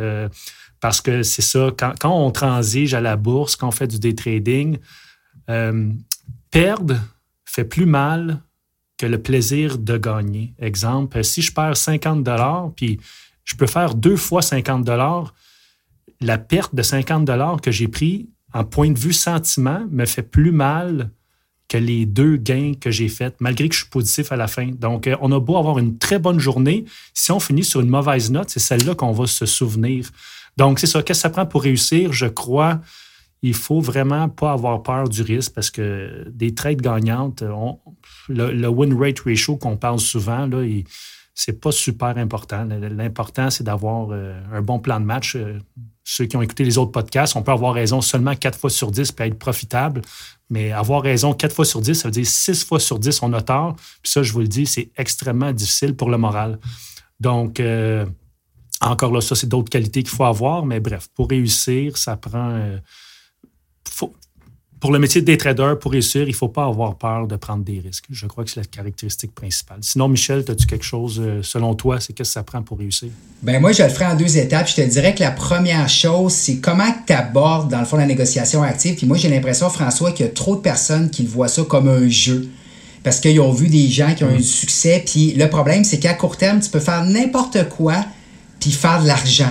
parce 0.81 1.01
que 1.01 1.23
c'est 1.23 1.43
ça, 1.43 1.71
quand, 1.77 1.95
quand, 1.99 2.15
on 2.15 2.31
transige 2.31 2.93
à 2.93 3.01
la 3.01 3.17
bourse, 3.17 3.57
quand 3.57 3.69
on 3.69 3.73
fait 3.73 3.87
du 3.87 3.99
day 3.99 4.15
trading, 4.15 4.77
perdre 6.50 6.97
fait 7.45 7.64
plus 7.64 7.87
mal 7.87 8.43
que 8.99 9.07
le 9.07 9.23
plaisir 9.23 9.78
de 9.78 9.97
gagner. 9.97 10.55
Exemple, 10.59 11.25
si 11.25 11.40
je 11.40 11.52
perds 11.52 11.76
50 11.76 12.23
dollars, 12.23 12.73
puis 12.76 12.99
je 13.45 13.55
peux 13.55 13.67
faire 13.67 13.95
deux 13.95 14.17
fois 14.17 14.43
50 14.43 14.85
dollars. 14.85 15.35
La 16.21 16.37
perte 16.37 16.75
de 16.75 16.83
50 16.83 17.25
dollars 17.25 17.61
que 17.61 17.71
j'ai 17.71 17.88
pris 17.88 18.28
en 18.52 18.64
point 18.64 18.90
de 18.90 18.99
vue 18.99 19.12
sentiment 19.12 19.87
me 19.90 20.05
fait 20.05 20.23
plus 20.23 20.52
mal 20.52 21.11
que 21.69 21.78
les 21.78 22.07
deux 22.07 22.37
gains 22.37 22.73
que 22.78 22.90
j'ai 22.90 23.09
faits, 23.09 23.37
malgré 23.40 23.69
que 23.69 23.75
je 23.75 23.81
suis 23.81 23.90
positif 23.90 24.33
à 24.33 24.37
la 24.37 24.49
fin. 24.49 24.69
Donc, 24.69 25.07
euh, 25.07 25.17
on 25.21 25.31
a 25.33 25.38
beau 25.38 25.57
avoir 25.59 25.78
une 25.78 25.99
très 25.99 26.19
bonne 26.19 26.40
journée, 26.40 26.87
si 27.12 27.31
on 27.31 27.40
finit 27.40 27.62
sur 27.62 27.81
une 27.81 27.90
mauvaise 27.90 28.31
note, 28.31 28.49
c'est 28.49 28.61
celle-là 28.61 28.95
qu'on 28.95 29.12
va 29.12 29.26
se 29.26 29.45
souvenir. 29.45 30.09
Donc, 30.57 30.78
c'est 30.78 30.87
ça. 30.87 31.02
Qu'est-ce 31.02 31.21
que 31.21 31.23
ça 31.23 31.31
prend 31.31 31.47
pour 31.47 31.62
réussir? 31.62 32.12
Je 32.12 32.26
crois 32.26 32.81
il 33.42 33.54
faut 33.54 33.80
vraiment 33.80 34.28
pas 34.28 34.52
avoir 34.52 34.83
peur 34.83 35.09
du 35.09 35.23
risque 35.23 35.52
parce 35.54 35.71
que 35.71 36.26
des 36.30 36.54
trades 36.54 36.83
gagnantes, 36.83 37.42
le, 38.28 38.68
win 38.68 38.99
rate 38.99 39.21
ratio 39.21 39.57
qu'on 39.57 39.76
parle 39.76 40.00
souvent, 40.00 40.47
là, 40.47 40.64
il, 40.64 40.85
c'est 41.38 41.61
pas 41.61 41.71
super 41.71 42.18
important. 42.18 42.64
L'important, 42.64 43.49
c'est 43.50 43.62
d'avoir 43.62 44.08
euh, 44.10 44.36
un 44.52 44.60
bon 44.60 44.80
plan 44.80 44.99
de 44.99 45.04
match. 45.04 45.36
Euh, 45.36 45.60
ceux 46.02 46.25
qui 46.25 46.36
ont 46.36 46.43
écouté 46.43 46.65
les 46.65 46.78
autres 46.78 46.91
podcasts, 46.91 47.36
on 47.36 47.43
peut 47.43 47.52
avoir 47.52 47.75
raison 47.75 48.00
seulement 48.00 48.34
quatre 48.34 48.58
fois 48.58 48.71
sur 48.71 48.91
10 48.91 49.15
et 49.17 49.23
être 49.23 49.39
profitable. 49.39 50.02
Mais 50.50 50.73
avoir 50.73 51.00
raison 51.00 51.34
quatre 51.34 51.54
fois 51.54 51.65
sur 51.65 51.80
10, 51.80 51.95
ça 51.95 52.08
veut 52.08 52.13
dire 52.13 52.26
six 52.26 52.65
fois 52.65 52.80
sur 52.80 52.99
10, 52.99 53.23
on 53.23 53.32
a 53.34 53.41
tort. 53.41 53.76
Puis 54.02 54.10
ça, 54.10 54.25
je 54.25 54.32
vous 54.32 54.41
le 54.41 54.49
dis, 54.49 54.67
c'est 54.67 54.91
extrêmement 54.97 55.52
difficile 55.52 55.95
pour 55.95 56.10
le 56.10 56.19
moral. 56.19 56.58
Donc, 57.21 57.60
euh, 57.60 58.04
encore 58.80 59.13
là, 59.13 59.21
ça, 59.21 59.36
c'est 59.36 59.49
d'autres 59.49 59.71
qualités 59.71 60.02
qu'il 60.02 60.10
faut 60.10 60.25
avoir. 60.25 60.67
Mais 60.67 60.80
bref, 60.80 61.06
pour 61.15 61.28
réussir, 61.30 61.99
ça 61.99 62.17
prend 62.17 62.58
pour 64.81 64.93
le 64.93 64.99
métier 64.99 65.23
des 65.23 65.37
traders, 65.37 65.79
pour 65.79 65.93
réussir, 65.93 66.23
il 66.23 66.29
ne 66.29 66.35
faut 66.35 66.49
pas 66.49 66.65
avoir 66.65 66.97
peur 66.97 67.27
de 67.27 67.37
prendre 67.37 67.65
des 67.65 67.81
risques. 67.81 68.05
Je 68.11 68.27
crois 68.27 68.45
que 68.45 68.51
c'est 68.51 68.61
la 68.61 68.67
caractéristique 68.67 69.35
principale. 69.35 69.79
Sinon, 69.81 70.09
Michel, 70.09 70.45
as-tu 70.49 70.67
quelque 70.67 70.85
chose, 70.85 71.21
euh, 71.21 71.43
selon 71.43 71.75
toi, 71.75 71.99
c'est 72.01 72.13
qu'est-ce 72.13 72.31
que 72.31 72.35
ça 72.35 72.43
prend 72.45 72.63
pour 72.63 72.79
réussir? 72.79 73.09
Ben 73.43 73.61
moi, 73.61 73.73
je 73.73 73.83
le 73.83 73.89
ferai 73.89 74.07
en 74.07 74.15
deux 74.15 74.39
étapes. 74.39 74.69
Je 74.69 74.77
te 74.77 74.81
dirais 74.83 75.15
que 75.15 75.21
la 75.21 75.33
première 75.33 75.89
chose, 75.89 76.33
c'est 76.33 76.59
comment 76.59 76.95
tu 77.07 77.13
abordes, 77.13 77.71
dans 77.71 77.81
le 77.81 77.87
fond, 77.87 77.97
la 77.97 78.07
négociation 78.07 78.63
active. 78.63 78.95
Puis 78.95 79.07
moi, 79.07 79.17
j'ai 79.17 79.29
l'impression, 79.29 79.69
François, 79.69 80.13
qu'il 80.13 80.27
y 80.27 80.29
a 80.29 80.33
trop 80.33 80.55
de 80.55 80.61
personnes 80.61 81.11
qui 81.11 81.27
voient 81.27 81.49
ça 81.49 81.65
comme 81.65 81.89
un 81.89 82.09
jeu. 82.09 82.49
Parce 83.03 83.21
qu'ils 83.21 83.41
ont 83.41 83.53
vu 83.53 83.69
des 83.69 83.89
gens 83.89 84.15
qui 84.15 84.23
ont 84.23 84.31
eu 84.31 84.39
du 84.39 84.43
succès. 84.43 85.03
Puis 85.05 85.33
le 85.35 85.49
problème, 85.49 85.83
c'est 85.83 85.99
qu'à 85.99 86.15
court 86.15 86.37
terme, 86.37 86.61
tu 86.61 86.71
peux 86.71 86.81
faire 86.81 87.05
n'importe 87.05 87.69
quoi 87.69 88.05
puis 88.61 88.71
faire 88.71 89.03
de 89.03 89.09
l'argent. 89.09 89.51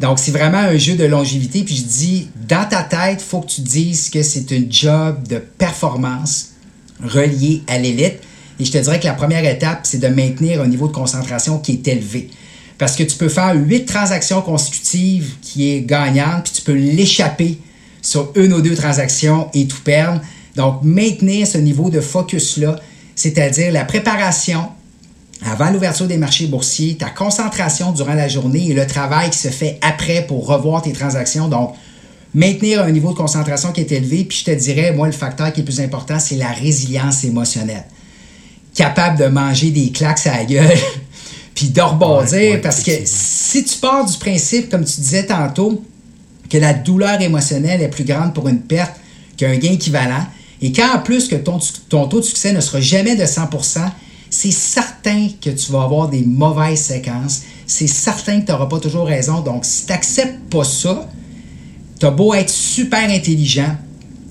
Donc, 0.00 0.18
c'est 0.18 0.30
vraiment 0.30 0.58
un 0.58 0.76
jeu 0.76 0.94
de 0.94 1.04
longévité. 1.04 1.62
Puis 1.62 1.76
je 1.76 1.84
dis, 1.84 2.28
dans 2.48 2.68
ta 2.68 2.82
tête, 2.82 3.22
faut 3.22 3.40
que 3.40 3.48
tu 3.48 3.62
dises 3.62 4.10
que 4.10 4.22
c'est 4.22 4.52
un 4.52 4.62
job 4.68 5.26
de 5.26 5.38
performance 5.38 6.50
relié 7.02 7.62
à 7.66 7.78
l'élite. 7.78 8.18
Et 8.58 8.64
je 8.64 8.72
te 8.72 8.78
dirais 8.78 9.00
que 9.00 9.06
la 9.06 9.14
première 9.14 9.44
étape, 9.44 9.80
c'est 9.84 9.98
de 9.98 10.08
maintenir 10.08 10.60
un 10.60 10.66
niveau 10.66 10.88
de 10.88 10.92
concentration 10.92 11.58
qui 11.58 11.72
est 11.72 11.88
élevé. 11.88 12.30
Parce 12.78 12.94
que 12.94 13.02
tu 13.02 13.16
peux 13.16 13.28
faire 13.28 13.54
huit 13.54 13.86
transactions 13.86 14.42
consécutives 14.42 15.34
qui 15.40 15.70
est 15.70 15.80
gagnante, 15.80 16.44
puis 16.44 16.52
tu 16.52 16.62
peux 16.62 16.74
l'échapper 16.74 17.58
sur 18.02 18.32
une 18.36 18.52
ou 18.52 18.60
deux 18.60 18.74
transactions 18.74 19.48
et 19.54 19.66
tout 19.66 19.80
perdre. 19.82 20.20
Donc, 20.56 20.80
maintenir 20.82 21.46
ce 21.46 21.58
niveau 21.58 21.90
de 21.90 22.00
focus-là, 22.00 22.78
c'est-à-dire 23.14 23.72
la 23.72 23.84
préparation, 23.84 24.68
avant 25.44 25.70
l'ouverture 25.70 26.06
des 26.06 26.16
marchés 26.16 26.46
boursiers, 26.46 26.96
ta 26.96 27.10
concentration 27.10 27.92
durant 27.92 28.14
la 28.14 28.28
journée 28.28 28.70
et 28.70 28.74
le 28.74 28.86
travail 28.86 29.30
qui 29.30 29.38
se 29.38 29.48
fait 29.48 29.78
après 29.82 30.26
pour 30.26 30.46
revoir 30.46 30.82
tes 30.82 30.92
transactions. 30.92 31.48
Donc, 31.48 31.74
maintenir 32.34 32.82
un 32.82 32.90
niveau 32.90 33.12
de 33.12 33.16
concentration 33.16 33.72
qui 33.72 33.80
est 33.80 33.92
élevé. 33.92 34.24
Puis 34.24 34.38
je 34.38 34.44
te 34.44 34.50
dirais, 34.50 34.92
moi, 34.92 35.06
le 35.06 35.12
facteur 35.12 35.52
qui 35.52 35.60
est 35.60 35.62
le 35.62 35.66
plus 35.66 35.80
important, 35.80 36.18
c'est 36.18 36.36
la 36.36 36.50
résilience 36.50 37.24
émotionnelle. 37.24 37.84
Capable 38.74 39.18
de 39.18 39.26
manger 39.26 39.70
des 39.70 39.90
claques 39.90 40.26
à 40.26 40.38
la 40.38 40.44
gueule, 40.44 40.78
puis 41.54 41.68
de 41.68 41.80
rebondir. 41.80 42.60
parce 42.60 42.82
que 42.82 42.92
si 43.04 43.64
tu 43.64 43.78
pars 43.78 44.04
du 44.04 44.16
principe, 44.18 44.70
comme 44.70 44.84
tu 44.84 45.00
disais 45.00 45.26
tantôt, 45.26 45.82
que 46.48 46.58
la 46.58 46.74
douleur 46.74 47.20
émotionnelle 47.20 47.82
est 47.82 47.88
plus 47.88 48.04
grande 48.04 48.34
pour 48.34 48.48
une 48.48 48.60
perte 48.60 48.94
qu'un 49.36 49.56
gain 49.56 49.72
équivalent, 49.72 50.26
et 50.62 50.72
qu'en 50.72 50.98
plus 51.02 51.28
que 51.28 51.36
ton, 51.36 51.58
ton 51.88 52.06
taux 52.06 52.20
de 52.20 52.24
succès 52.24 52.52
ne 52.52 52.60
sera 52.60 52.80
jamais 52.80 53.16
de 53.16 53.26
100 53.26 53.48
c'est 54.36 54.50
certain 54.50 55.30
que 55.40 55.48
tu 55.48 55.72
vas 55.72 55.84
avoir 55.84 56.10
des 56.10 56.22
mauvaises 56.22 56.82
séquences. 56.82 57.44
C'est 57.66 57.86
certain 57.86 58.40
que 58.42 58.46
tu 58.46 58.52
n'auras 58.52 58.66
pas 58.66 58.80
toujours 58.80 59.06
raison. 59.06 59.40
Donc, 59.40 59.64
si 59.64 59.86
tu 59.86 59.92
n'acceptes 59.92 60.50
pas 60.50 60.62
ça, 60.62 61.08
tu 61.98 62.04
as 62.04 62.10
beau 62.10 62.34
être 62.34 62.50
super 62.50 63.08
intelligent, 63.08 63.78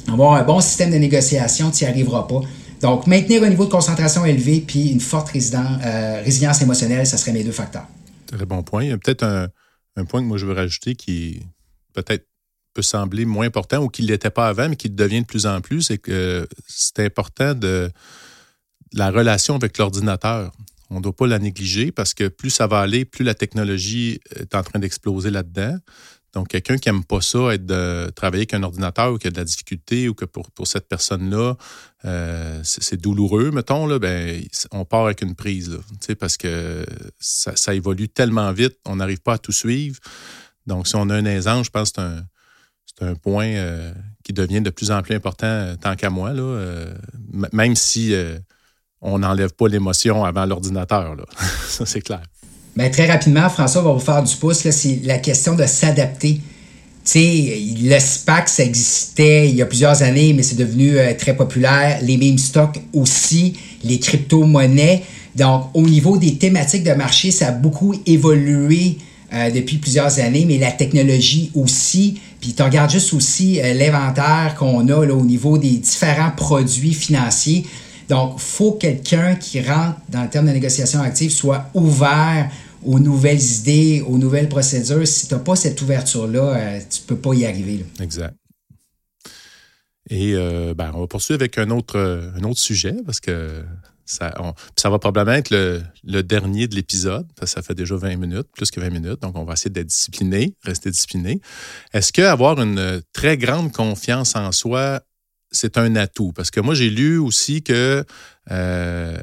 avoir 0.08 0.34
un 0.34 0.44
bon 0.44 0.62
système 0.62 0.92
de 0.92 0.98
négociation, 0.98 1.72
tu 1.72 1.84
n'y 1.84 1.90
arriveras 1.90 2.28
pas. 2.28 2.42
Donc, 2.82 3.08
maintenir 3.08 3.42
un 3.42 3.50
niveau 3.50 3.66
de 3.66 3.72
concentration 3.72 4.24
élevé 4.26 4.64
puis 4.66 4.90
une 4.90 5.00
forte 5.00 5.32
euh, 5.36 6.22
résilience 6.24 6.62
émotionnelle, 6.62 7.08
ce 7.08 7.18
serait 7.18 7.32
mes 7.32 7.44
deux 7.44 7.52
facteurs. 7.52 7.88
Très 8.28 8.46
bon 8.46 8.62
point. 8.62 8.84
Il 8.84 8.90
y 8.92 8.94
a 8.94 9.00
peut-être 9.00 9.24
un, 9.24 9.48
un, 9.96 10.06
point 10.06 10.22
que 10.22 10.28
moi 10.28 10.38
je 10.38 10.46
veux 10.46 10.54
rajouter 10.54 10.94
qui 10.94 11.42
peut-être 11.94 12.28
peut 12.76 12.84
sembler 12.84 13.26
moins 13.26 13.48
important 13.48 13.80
ou 13.80 13.90
qui 13.90 14.04
ne 14.04 14.10
l'était 14.10 14.30
pas 14.30 14.48
avant, 14.50 14.70
mais 14.70 14.76
qui 14.76 14.92
devient 14.92 15.22
de 15.22 15.26
plus 15.26 15.48
en 15.48 15.62
plus, 15.62 15.82
c'est 15.82 15.98
que 15.98 16.48
c'est 16.68 17.00
important 17.00 17.56
de 17.56 17.90
la 18.94 19.12
relation 19.12 19.56
avec 19.56 19.78
l'ordinateur. 19.78 20.52
On 20.90 20.98
ne 20.98 21.02
doit 21.02 21.16
pas 21.16 21.28
la 21.28 21.40
négliger 21.40 21.92
parce 21.92 22.14
que 22.14 22.28
plus 22.28 22.52
ça 22.52 22.68
va 22.68 22.80
aller, 22.80 23.06
plus 23.06 23.24
la 23.24 23.34
technologie 23.34 24.20
est 24.36 24.54
en 24.56 24.64
train 24.64 24.80
d'exploser 24.80 25.32
là-dedans. 25.32 25.78
Donc, 26.36 26.50
quelqu'un 26.50 26.78
qui 26.78 26.90
n'aime 26.90 27.06
pas 27.06 27.22
ça, 27.22 27.54
être 27.54 27.66
de 27.66 28.12
travailler 28.14 28.42
avec 28.42 28.54
un 28.54 28.64
ordinateur 28.64 29.14
ou 29.14 29.18
qui 29.18 29.28
a 29.28 29.32
de 29.32 29.38
la 29.38 29.46
difficulté 29.46 30.10
ou 30.10 30.14
que 30.14 30.26
pour, 30.26 30.52
pour 30.52 30.68
cette 30.68 30.90
personne-là, 30.90 31.56
euh, 32.04 32.60
c'est 32.64 33.00
douloureux, 33.00 33.52
mettons, 33.52 33.88
là, 33.88 34.00
ben, 34.00 34.44
on 34.72 34.84
part 34.84 35.06
avec 35.06 35.22
une 35.22 35.34
prise, 35.34 35.72
là, 35.72 35.78
parce 36.20 36.36
que 36.36 36.86
ça, 37.20 37.74
évolue 37.74 38.10
tellement 38.10 38.52
vite, 38.52 38.78
on 38.86 38.98
n'arrive 38.98 39.22
pas 39.22 39.36
à 39.36 39.38
tout 39.38 39.54
suivre. 39.54 39.98
Donc, 40.68 40.88
si 40.88 40.98
on 40.98 41.10
a 41.10 41.16
un 41.16 41.24
aisance, 41.24 41.68
je 41.68 41.72
pense 41.72 41.92
que 41.94 42.02
c'est 42.86 43.06
un, 43.06 43.12
un 43.12 43.16
point 43.16 43.48
euh, 43.48 43.94
qui 44.26 44.34
devient 44.34 44.62
de 44.62 44.72
plus 44.72 44.92
en 44.92 45.02
plus 45.04 45.16
important 45.16 45.48
euh, 45.48 45.76
tant 45.78 45.96
qu'à 45.96 46.10
moi, 46.10 46.34
là, 46.34 46.86
même 47.54 47.76
si 47.78 48.14
on 49.06 49.20
n'enlève 49.20 49.54
pas 49.54 49.68
l'émotion 49.68 50.24
avant 50.26 50.46
l'ordinateur. 50.46 51.16
ça, 51.70 51.86
c'est 51.86 52.02
clair. 52.02 52.22
Mais 52.76 52.92
très 52.92 53.10
rapidement, 53.10 53.50
François 53.50 53.82
va 53.82 53.92
vous 53.94 54.00
faire 54.00 54.22
du 54.22 54.36
pouce. 54.36 54.70
C'est 54.70 55.00
la 55.04 55.18
question 55.20 55.56
de 55.56 55.66
s'adapter. 55.66 56.42
Le 57.14 58.00
SPAC, 58.00 58.50
ça 58.50 58.64
existait 58.64 59.48
il 59.48 59.56
y 59.56 59.62
a 59.62 59.66
plusieurs 59.66 60.02
années, 60.02 60.34
mais 60.34 60.44
c'est 60.44 60.58
devenu 60.58 60.98
très 61.18 61.36
populaire. 61.36 62.00
Les 62.02 62.18
meme 62.18 62.38
stocks 62.38 62.82
aussi, 62.94 63.54
les 63.84 64.00
crypto-monnaies. 64.00 65.04
Donc, 65.36 65.70
au 65.74 65.84
niveau 65.84 66.18
des 66.18 66.36
thématiques 66.36 66.84
de 66.84 66.94
marché, 66.94 67.32
ça 67.32 67.50
a 67.50 67.52
beaucoup 67.52 67.94
évolué 68.06 68.98
euh, 69.34 69.52
depuis 69.52 69.78
plusieurs 69.78 70.20
années, 70.20 70.46
mais 70.48 70.58
la 70.58 70.72
technologie 70.72 71.52
aussi. 71.56 72.20
Puis 72.40 72.54
tu 72.54 72.64
regardes 72.64 72.92
juste 72.92 73.14
aussi 73.14 73.60
euh, 73.60 73.74
l'inventaire 73.74 74.56
qu'on 74.58 74.88
a 74.88 75.06
là, 75.06 75.14
au 75.14 75.26
niveau 75.26 75.58
des 75.58 75.72
différents 75.72 76.32
produits 76.32 76.94
financiers. 76.94 77.66
Donc, 78.10 78.40
faut 78.40 78.74
quelqu'un 78.74 79.36
qui 79.36 79.62
rentre 79.62 80.00
dans 80.10 80.24
le 80.24 80.30
terme 80.30 80.48
de 80.48 80.52
négociation 80.52 81.02
active 81.02 81.32
soit 81.32 81.70
ouvert 81.74 82.52
aux 82.84 83.00
nouvelles 83.00 83.42
idées, 83.42 84.04
aux 84.08 84.18
nouvelles 84.18 84.50
procédures. 84.50 85.08
Si 85.08 85.28
tu 85.28 85.34
n'as 85.34 85.40
pas 85.40 85.56
cette 85.56 85.82
ouverture-là, 85.82 86.56
euh, 86.56 86.80
tu 86.90 87.02
ne 87.02 87.08
peux 87.08 87.18
pas 87.18 87.34
y 87.34 87.46
arriver. 87.46 87.86
Exact. 88.00 88.36
Et 90.12 90.34
ben, 90.34 90.92
on 90.94 91.00
va 91.00 91.08
poursuivre 91.08 91.42
avec 91.42 91.58
un 91.58 91.72
autre, 91.72 91.98
un 91.98 92.44
autre 92.44 92.60
sujet 92.60 92.96
parce 93.08 93.20
que 93.20 93.64
ça, 94.06 94.34
ça 94.76 94.90
va 94.90 95.00
probablement 95.00 95.38
être 95.38 95.50
le, 95.50 96.22
dernier 96.22 96.68
de 96.68 96.76
l'épisode, 96.76 97.28
ça 97.44 97.62
fait 97.62 97.74
déjà 97.74 97.96
20 97.96 98.18
minutes, 98.18 98.48
plus 98.54 98.70
que 98.70 98.80
20 98.80 98.90
minutes, 98.92 99.22
donc 99.22 99.36
on 99.36 99.44
va 99.44 99.54
essayer 99.54 99.72
d'être 99.72 99.88
discipliné, 99.88 100.54
rester 100.64 100.92
discipliné. 100.92 101.42
Est-ce 101.92 102.14
qu'avoir 102.14 102.62
une 102.62 103.02
très 103.14 103.38
grande 103.38 103.72
confiance 103.72 104.36
en 104.36 104.52
soi, 104.52 105.02
c'est 105.56 105.78
un 105.78 105.96
atout? 105.96 106.32
Parce 106.34 106.52
que 106.52 106.60
moi, 106.60 106.74
j'ai 106.74 106.90
lu 106.90 107.18
aussi 107.18 107.64
que 107.64 108.04
euh, 108.52 109.18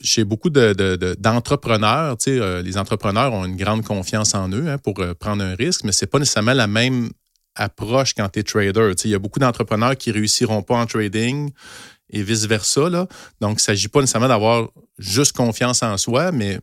chez 0.00 0.24
beaucoup 0.24 0.50
d'entrepreneurs, 0.50 2.16
de, 2.16 2.30
euh, 2.30 2.62
les 2.62 2.76
entrepreneurs 2.78 3.32
ont 3.32 3.44
une 3.44 3.56
grande 3.56 3.84
confiance 3.84 4.34
en 4.34 4.50
eux 4.50 4.68
hein, 4.68 4.78
pour 4.78 4.98
euh, 5.00 5.14
prendre 5.14 5.42
un 5.42 5.54
risque, 5.54 5.84
mais 5.84 5.92
ce 5.92 6.04
n'est 6.04 6.08
pas 6.08 6.18
nécessairement 6.18 6.54
la 6.54 6.66
même 6.66 7.10
approche 7.54 8.14
quand 8.14 8.28
tu 8.28 8.40
es 8.40 8.42
trader. 8.42 8.92
Il 9.04 9.10
y 9.10 9.14
a 9.14 9.18
beaucoup 9.18 9.38
d'entrepreneurs 9.38 9.96
qui 9.96 10.10
réussiront 10.10 10.62
pas 10.62 10.76
en 10.76 10.86
trading 10.86 11.50
et 12.10 12.22
vice-versa. 12.22 12.90
Donc, 12.90 13.08
il 13.40 13.54
ne 13.54 13.58
s'agit 13.58 13.88
pas 13.88 14.00
nécessairement 14.00 14.28
d'avoir 14.28 14.68
juste 14.98 15.36
confiance 15.36 15.82
en 15.82 15.96
soi, 15.96 16.32
mais 16.32 16.58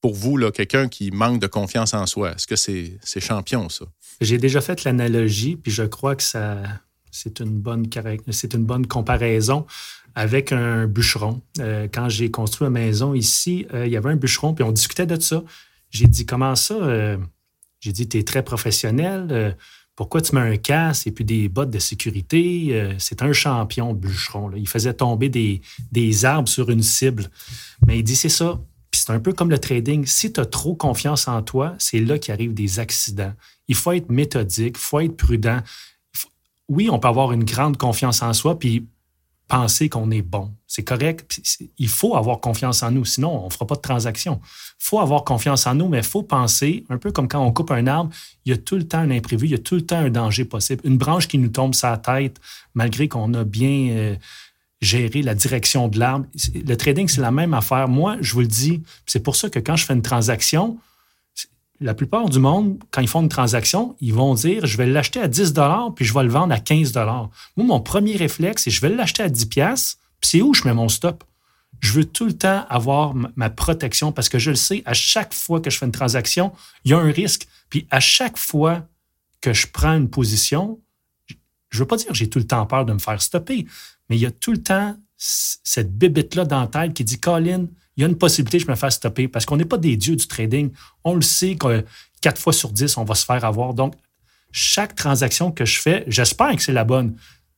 pour 0.00 0.14
vous, 0.14 0.38
quelqu'un 0.50 0.88
qui 0.88 1.10
manque 1.10 1.40
de 1.40 1.46
confiance 1.46 1.94
en 1.94 2.04
soi, 2.06 2.32
est-ce 2.32 2.46
que 2.46 2.56
c'est 2.56 3.20
champion, 3.20 3.68
ça? 3.70 3.86
J'ai 4.20 4.38
déjà 4.38 4.60
fait 4.60 4.84
l'analogie, 4.84 5.56
puis 5.56 5.72
je 5.72 5.82
crois 5.82 6.14
que 6.14 6.22
ça 6.22 6.58
c'est 7.14 7.40
une 7.40 8.64
bonne 8.64 8.86
comparaison 8.86 9.66
avec 10.14 10.52
un 10.52 10.86
bûcheron. 10.86 11.40
Euh, 11.60 11.88
quand 11.92 12.08
j'ai 12.08 12.30
construit 12.30 12.68
ma 12.68 12.80
maison 12.80 13.14
ici, 13.14 13.66
euh, 13.74 13.86
il 13.86 13.92
y 13.92 13.96
avait 13.96 14.10
un 14.10 14.16
bûcheron, 14.16 14.54
puis 14.54 14.64
on 14.64 14.72
discutait 14.72 15.06
de 15.06 15.20
ça. 15.20 15.42
J'ai 15.90 16.06
dit 16.06 16.26
comment 16.26 16.54
ça? 16.54 16.74
Euh, 16.74 17.16
j'ai 17.80 17.92
dit, 17.92 18.08
tu 18.08 18.18
es 18.18 18.22
très 18.22 18.42
professionnel 18.42 19.56
pourquoi 19.96 20.20
tu 20.20 20.34
mets 20.34 20.40
un 20.40 20.56
casque 20.56 21.06
et 21.06 21.12
puis 21.12 21.24
des 21.24 21.48
bottes 21.48 21.70
de 21.70 21.78
sécurité? 21.78 22.96
C'est 22.98 23.22
un 23.22 23.32
champion, 23.32 23.94
bûcheron. 23.94 24.50
Il 24.56 24.66
faisait 24.66 24.94
tomber 24.94 25.28
des, 25.28 25.60
des, 25.92 26.24
arbres 26.24 26.48
sur 26.48 26.68
une 26.68 26.82
cible. 26.82 27.30
Mais 27.86 28.00
il 28.00 28.02
dit, 28.02 28.16
c'est 28.16 28.28
ça. 28.28 28.58
Puis 28.90 29.02
c'est 29.06 29.12
un 29.12 29.20
peu 29.20 29.32
comme 29.32 29.50
le 29.50 29.58
trading. 29.58 30.04
Si 30.04 30.32
tu 30.32 30.40
as 30.40 30.46
trop 30.46 30.74
confiance 30.74 31.28
en 31.28 31.42
toi, 31.42 31.76
c'est 31.78 32.00
là 32.00 32.18
qu'arrivent 32.18 32.54
des 32.54 32.80
accidents. 32.80 33.34
Il 33.68 33.76
faut 33.76 33.92
être 33.92 34.10
méthodique, 34.10 34.74
il 34.76 34.82
faut 34.82 34.98
être 34.98 35.16
prudent. 35.16 35.60
Oui, 36.68 36.88
on 36.90 36.98
peut 36.98 37.08
avoir 37.08 37.32
une 37.32 37.44
grande 37.44 37.76
confiance 37.76 38.22
en 38.22 38.32
soi, 38.32 38.58
puis 38.58 38.86
penser 39.48 39.88
qu'on 39.88 40.10
est 40.10 40.22
bon. 40.22 40.50
C'est 40.66 40.84
correct. 40.84 41.40
Il 41.78 41.88
faut 41.88 42.16
avoir 42.16 42.40
confiance 42.40 42.82
en 42.82 42.90
nous, 42.90 43.04
sinon 43.04 43.42
on 43.42 43.46
ne 43.46 43.52
fera 43.52 43.66
pas 43.66 43.74
de 43.74 43.80
transaction. 43.80 44.40
Il 44.42 44.84
faut 44.86 45.00
avoir 45.00 45.24
confiance 45.24 45.66
en 45.66 45.74
nous, 45.74 45.88
mais 45.88 45.98
il 45.98 46.04
faut 46.04 46.22
penser, 46.22 46.84
un 46.88 46.98
peu 46.98 47.12
comme 47.12 47.28
quand 47.28 47.44
on 47.44 47.52
coupe 47.52 47.70
un 47.70 47.86
arbre, 47.86 48.10
il 48.44 48.50
y 48.50 48.52
a 48.52 48.56
tout 48.56 48.76
le 48.76 48.88
temps 48.88 48.98
un 48.98 49.10
imprévu, 49.10 49.46
il 49.46 49.50
y 49.52 49.54
a 49.54 49.58
tout 49.58 49.74
le 49.74 49.82
temps 49.82 49.98
un 49.98 50.10
danger 50.10 50.44
possible. 50.44 50.80
Une 50.84 50.96
branche 50.96 51.28
qui 51.28 51.38
nous 51.38 51.48
tombe 51.48 51.74
sur 51.74 51.88
la 51.88 51.98
tête, 51.98 52.40
malgré 52.74 53.06
qu'on 53.06 53.34
a 53.34 53.44
bien 53.44 53.90
euh, 53.90 54.16
géré 54.80 55.22
la 55.22 55.34
direction 55.34 55.88
de 55.88 55.98
l'arbre. 55.98 56.26
Le 56.54 56.76
trading, 56.76 57.08
c'est 57.08 57.20
la 57.20 57.30
même 57.30 57.54
affaire. 57.54 57.88
Moi, 57.88 58.16
je 58.20 58.32
vous 58.32 58.40
le 58.40 58.46
dis, 58.46 58.82
c'est 59.06 59.22
pour 59.22 59.36
ça 59.36 59.50
que 59.50 59.58
quand 59.58 59.76
je 59.76 59.84
fais 59.84 59.94
une 59.94 60.02
transaction, 60.02 60.78
la 61.80 61.94
plupart 61.94 62.28
du 62.28 62.38
monde, 62.38 62.82
quand 62.90 63.00
ils 63.00 63.08
font 63.08 63.22
une 63.22 63.28
transaction, 63.28 63.96
ils 64.00 64.14
vont 64.14 64.34
dire 64.34 64.66
je 64.66 64.76
vais 64.76 64.86
l'acheter 64.86 65.20
à 65.20 65.28
10 65.28 65.54
puis 65.96 66.04
je 66.04 66.14
vais 66.14 66.22
le 66.22 66.28
vendre 66.28 66.54
à 66.54 66.60
15 66.60 66.94
Moi, 66.94 67.30
mon 67.56 67.80
premier 67.80 68.16
réflexe, 68.16 68.64
c'est 68.64 68.70
je 68.70 68.80
vais 68.80 68.88
l'acheter 68.88 69.22
à 69.22 69.28
10 69.28 69.46
puis 69.46 70.30
c'est 70.30 70.42
où 70.42 70.54
je 70.54 70.64
mets 70.64 70.74
mon 70.74 70.88
stop? 70.88 71.24
Je 71.80 71.92
veux 71.92 72.04
tout 72.04 72.26
le 72.26 72.32
temps 72.32 72.64
avoir 72.68 73.14
ma 73.36 73.50
protection 73.50 74.12
parce 74.12 74.28
que 74.28 74.38
je 74.38 74.50
le 74.50 74.56
sais, 74.56 74.82
à 74.86 74.94
chaque 74.94 75.34
fois 75.34 75.60
que 75.60 75.70
je 75.70 75.78
fais 75.78 75.86
une 75.86 75.92
transaction, 75.92 76.52
il 76.84 76.92
y 76.92 76.94
a 76.94 76.98
un 76.98 77.10
risque. 77.10 77.46
Puis 77.68 77.86
à 77.90 78.00
chaque 78.00 78.38
fois 78.38 78.86
que 79.40 79.52
je 79.52 79.66
prends 79.66 79.94
une 79.94 80.08
position, 80.08 80.80
je 81.26 81.76
ne 81.76 81.80
veux 81.80 81.86
pas 81.86 81.96
dire 81.96 82.06
que 82.06 82.14
j'ai 82.14 82.30
tout 82.30 82.38
le 82.38 82.46
temps 82.46 82.64
peur 82.66 82.86
de 82.86 82.92
me 82.92 82.98
faire 82.98 83.20
stopper, 83.20 83.66
mais 84.08 84.16
il 84.16 84.22
y 84.22 84.26
a 84.26 84.30
tout 84.30 84.52
le 84.52 84.62
temps 84.62 84.96
cette 85.16 85.96
bébête-là 85.96 86.44
dans 86.44 86.66
tête 86.66 86.94
qui 86.94 87.04
dit 87.04 87.18
Colin, 87.18 87.66
il 87.96 88.02
y 88.02 88.04
a 88.04 88.08
une 88.08 88.18
possibilité 88.18 88.58
que 88.58 88.64
je 88.64 88.70
me 88.70 88.76
fasse 88.76 88.96
stopper 88.96 89.28
parce 89.28 89.46
qu'on 89.46 89.56
n'est 89.56 89.64
pas 89.64 89.78
des 89.78 89.96
dieux 89.96 90.16
du 90.16 90.26
trading. 90.26 90.70
On 91.04 91.14
le 91.14 91.22
sait 91.22 91.56
que 91.56 91.84
quatre 92.20 92.40
fois 92.40 92.52
sur 92.52 92.70
dix, 92.70 92.96
on 92.96 93.04
va 93.04 93.14
se 93.14 93.24
faire 93.24 93.44
avoir. 93.44 93.74
Donc, 93.74 93.94
chaque 94.50 94.94
transaction 94.94 95.50
que 95.50 95.64
je 95.64 95.80
fais, 95.80 96.04
j'espère 96.06 96.54
que 96.56 96.62
c'est 96.62 96.72
la 96.72 96.84
bonne, 96.84 97.16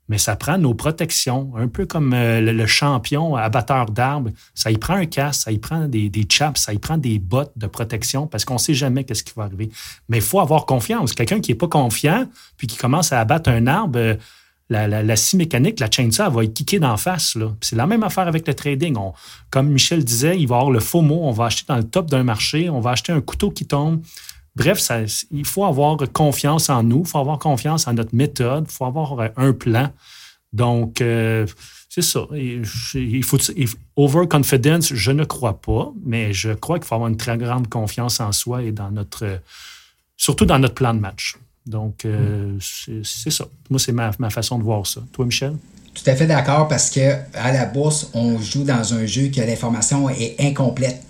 mais 0.08 0.18
ça 0.18 0.36
prend 0.36 0.56
nos 0.56 0.74
protections, 0.74 1.52
un 1.56 1.68
peu 1.68 1.84
comme 1.84 2.12
euh, 2.14 2.40
le, 2.40 2.66
champion 2.66 3.34
abatteur 3.36 3.86
d'arbres. 3.86 4.30
Ça 4.54 4.70
y 4.70 4.78
prend 4.78 4.94
un 4.94 5.06
casque, 5.06 5.42
ça 5.42 5.52
y 5.52 5.58
prend 5.58 5.88
des, 5.88 6.08
des 6.08 6.26
chaps, 6.30 6.60
ça 6.60 6.72
y 6.72 6.78
prend 6.78 6.96
des 6.96 7.18
bottes 7.18 7.52
de 7.56 7.66
protection 7.66 8.26
parce 8.26 8.44
qu'on 8.44 8.54
ne 8.54 8.58
sait 8.58 8.74
jamais 8.74 9.04
qu'est-ce 9.04 9.24
qui 9.24 9.32
va 9.36 9.44
arriver. 9.44 9.70
Mais 10.08 10.18
il 10.18 10.22
faut 10.22 10.40
avoir 10.40 10.64
confiance. 10.64 11.12
Quelqu'un 11.12 11.40
qui 11.40 11.50
n'est 11.50 11.58
pas 11.58 11.68
confiant, 11.68 12.28
puis 12.56 12.66
qui 12.66 12.76
commence 12.76 13.12
à 13.12 13.20
abattre 13.20 13.50
un 13.50 13.66
arbre, 13.66 14.16
euh, 14.72 15.02
la, 15.02 15.16
scie 15.16 15.36
mécanique, 15.36 15.78
la 15.78 15.90
chainsaw, 15.90 16.26
elle 16.26 16.32
va 16.32 16.44
être 16.44 16.54
kickée 16.54 16.78
d'en 16.78 16.96
face. 16.96 17.38
C'est 17.60 17.76
la 17.76 17.86
même 17.86 18.02
affaire 18.02 18.26
avec 18.26 18.46
le 18.46 18.54
trading. 18.54 18.96
comme 19.50 19.68
Michel 19.68 20.04
disait, 20.04 20.38
il 20.38 20.48
va 20.48 20.56
y 20.56 20.58
avoir 20.58 20.70
le 20.70 20.80
faux 20.80 21.02
mot. 21.02 21.20
On 21.22 21.32
va 21.32 21.46
acheter 21.46 21.64
dans 21.68 21.76
le 21.76 21.84
top 21.84 22.10
d'un 22.10 22.24
marché, 22.24 22.68
on 22.68 22.80
va 22.80 22.90
acheter 22.90 23.12
un 23.12 23.20
couteau 23.20 23.50
qui 23.50 23.66
tombe. 23.66 24.02
Bref, 24.56 24.90
il 25.30 25.44
faut 25.44 25.66
avoir 25.66 25.98
confiance 26.12 26.70
en 26.70 26.82
nous, 26.82 27.02
il 27.04 27.06
faut 27.06 27.18
avoir 27.18 27.38
confiance 27.38 27.86
en 27.86 27.92
notre 27.92 28.14
méthode, 28.14 28.64
il 28.68 28.72
faut 28.72 28.86
avoir 28.86 29.18
euh, 29.20 29.28
un 29.36 29.52
plan. 29.52 29.90
Donc, 30.52 31.00
euh, 31.00 31.46
c'est 31.88 32.02
ça. 32.02 32.26
Il 32.34 33.22
faut, 33.24 33.38
overconfidence, 33.96 34.94
je 34.94 35.12
ne 35.12 35.24
crois 35.24 35.60
pas, 35.60 35.92
mais 36.04 36.32
je 36.32 36.52
crois 36.52 36.78
qu'il 36.78 36.86
faut 36.86 36.94
avoir 36.94 37.10
une 37.10 37.16
très 37.18 37.36
grande 37.36 37.68
confiance 37.68 38.20
en 38.20 38.32
soi 38.32 38.62
et 38.62 38.72
dans 38.72 38.90
notre, 38.90 39.40
surtout 40.16 40.46
dans 40.46 40.58
notre 40.58 40.74
plan 40.74 40.94
de 40.94 41.00
match. 41.00 41.36
Donc, 41.66 42.04
euh, 42.04 42.52
c'est 42.60 43.30
ça. 43.30 43.46
Moi, 43.70 43.80
c'est 43.80 43.92
ma, 43.92 44.12
façon 44.30 44.58
de 44.58 44.62
voir 44.62 44.86
ça. 44.86 45.00
Toi, 45.12 45.26
Michel? 45.26 45.54
Tout 45.94 46.08
à 46.08 46.14
fait 46.14 46.26
d'accord 46.26 46.68
parce 46.68 46.90
que 46.90 47.14
à 47.34 47.52
la 47.52 47.64
bourse, 47.64 48.10
on 48.14 48.38
joue 48.38 48.64
dans 48.64 48.94
un 48.94 49.06
jeu 49.06 49.28
que 49.28 49.40
l'information 49.40 50.08
est 50.10 50.36
incomplète. 50.38 51.02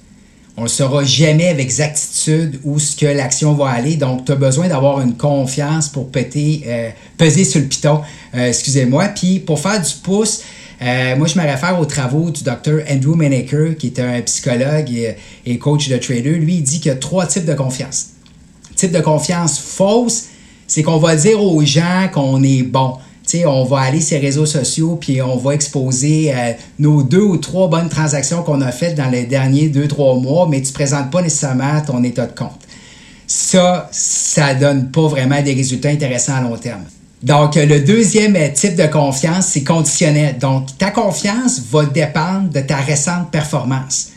On 0.56 0.62
ne 0.62 0.68
saura 0.68 1.04
jamais 1.04 1.48
avec 1.48 1.66
exactitude 1.66 2.60
où 2.64 2.78
ce 2.78 2.96
que 2.96 3.04
l'action 3.04 3.52
va 3.52 3.68
aller. 3.70 3.96
Donc, 3.96 4.24
tu 4.24 4.32
as 4.32 4.36
besoin 4.36 4.68
d'avoir 4.68 5.02
une 5.02 5.14
confiance 5.14 5.88
pour 5.90 6.10
péter, 6.10 6.62
euh, 6.66 6.90
peser 7.18 7.44
sur 7.44 7.60
le 7.60 7.66
piton. 7.66 8.00
Euh, 8.34 8.48
excusez-moi. 8.48 9.08
Puis, 9.08 9.40
pour 9.40 9.60
faire 9.60 9.82
du 9.82 9.92
pouce, 10.02 10.42
moi, 10.80 11.26
je 11.26 11.38
me 11.38 11.42
réfère 11.42 11.78
aux 11.78 11.84
travaux 11.84 12.30
du 12.30 12.42
docteur 12.42 12.80
Andrew 12.88 13.16
Menaker, 13.16 13.76
qui 13.76 13.88
est 13.88 13.98
un 13.98 14.22
psychologue 14.22 14.90
et, 14.90 15.16
et 15.44 15.58
coach 15.58 15.88
de 15.88 15.96
trader. 15.98 16.36
Lui, 16.36 16.56
il 16.56 16.62
dit 16.62 16.80
qu'il 16.80 16.90
y 16.90 16.94
a 16.94 16.96
trois 16.96 17.26
types 17.26 17.44
de 17.44 17.54
confiance. 17.54 18.12
Type 18.76 18.92
de 18.92 19.00
confiance 19.00 19.58
fausse, 19.58 20.28
c'est 20.66 20.82
qu'on 20.82 20.98
va 20.98 21.16
dire 21.16 21.42
aux 21.42 21.62
gens 21.64 22.08
qu'on 22.12 22.42
est 22.42 22.62
bon. 22.62 22.94
on 23.46 23.64
va 23.64 23.80
aller 23.80 24.00
sur 24.00 24.18
les 24.18 24.26
réseaux 24.26 24.46
sociaux 24.46 24.96
puis 25.00 25.20
on 25.22 25.36
va 25.36 25.54
exposer 25.54 26.32
euh, 26.34 26.52
nos 26.78 27.02
deux 27.02 27.22
ou 27.22 27.36
trois 27.36 27.68
bonnes 27.68 27.88
transactions 27.88 28.42
qu'on 28.42 28.60
a 28.60 28.72
faites 28.72 28.94
dans 28.94 29.10
les 29.10 29.24
derniers 29.24 29.68
deux, 29.68 29.88
trois 29.88 30.14
mois, 30.14 30.46
mais 30.48 30.60
tu 30.62 30.68
ne 30.68 30.74
présentes 30.74 31.10
pas 31.10 31.22
nécessairement 31.22 31.80
ton 31.80 32.02
état 32.02 32.26
de 32.26 32.36
compte. 32.36 32.60
Ça, 33.26 33.88
ça 33.90 34.54
donne 34.54 34.90
pas 34.90 35.08
vraiment 35.08 35.42
des 35.42 35.54
résultats 35.54 35.88
intéressants 35.88 36.36
à 36.36 36.40
long 36.42 36.56
terme. 36.56 36.84
Donc, 37.22 37.56
le 37.56 37.80
deuxième 37.80 38.36
type 38.52 38.76
de 38.76 38.86
confiance, 38.86 39.46
c'est 39.46 39.64
conditionnel. 39.64 40.38
Donc, 40.38 40.76
ta 40.78 40.90
confiance 40.90 41.60
va 41.72 41.84
dépendre 41.86 42.50
de 42.50 42.60
ta 42.60 42.76
récente 42.76 43.30
performance. 43.32 44.10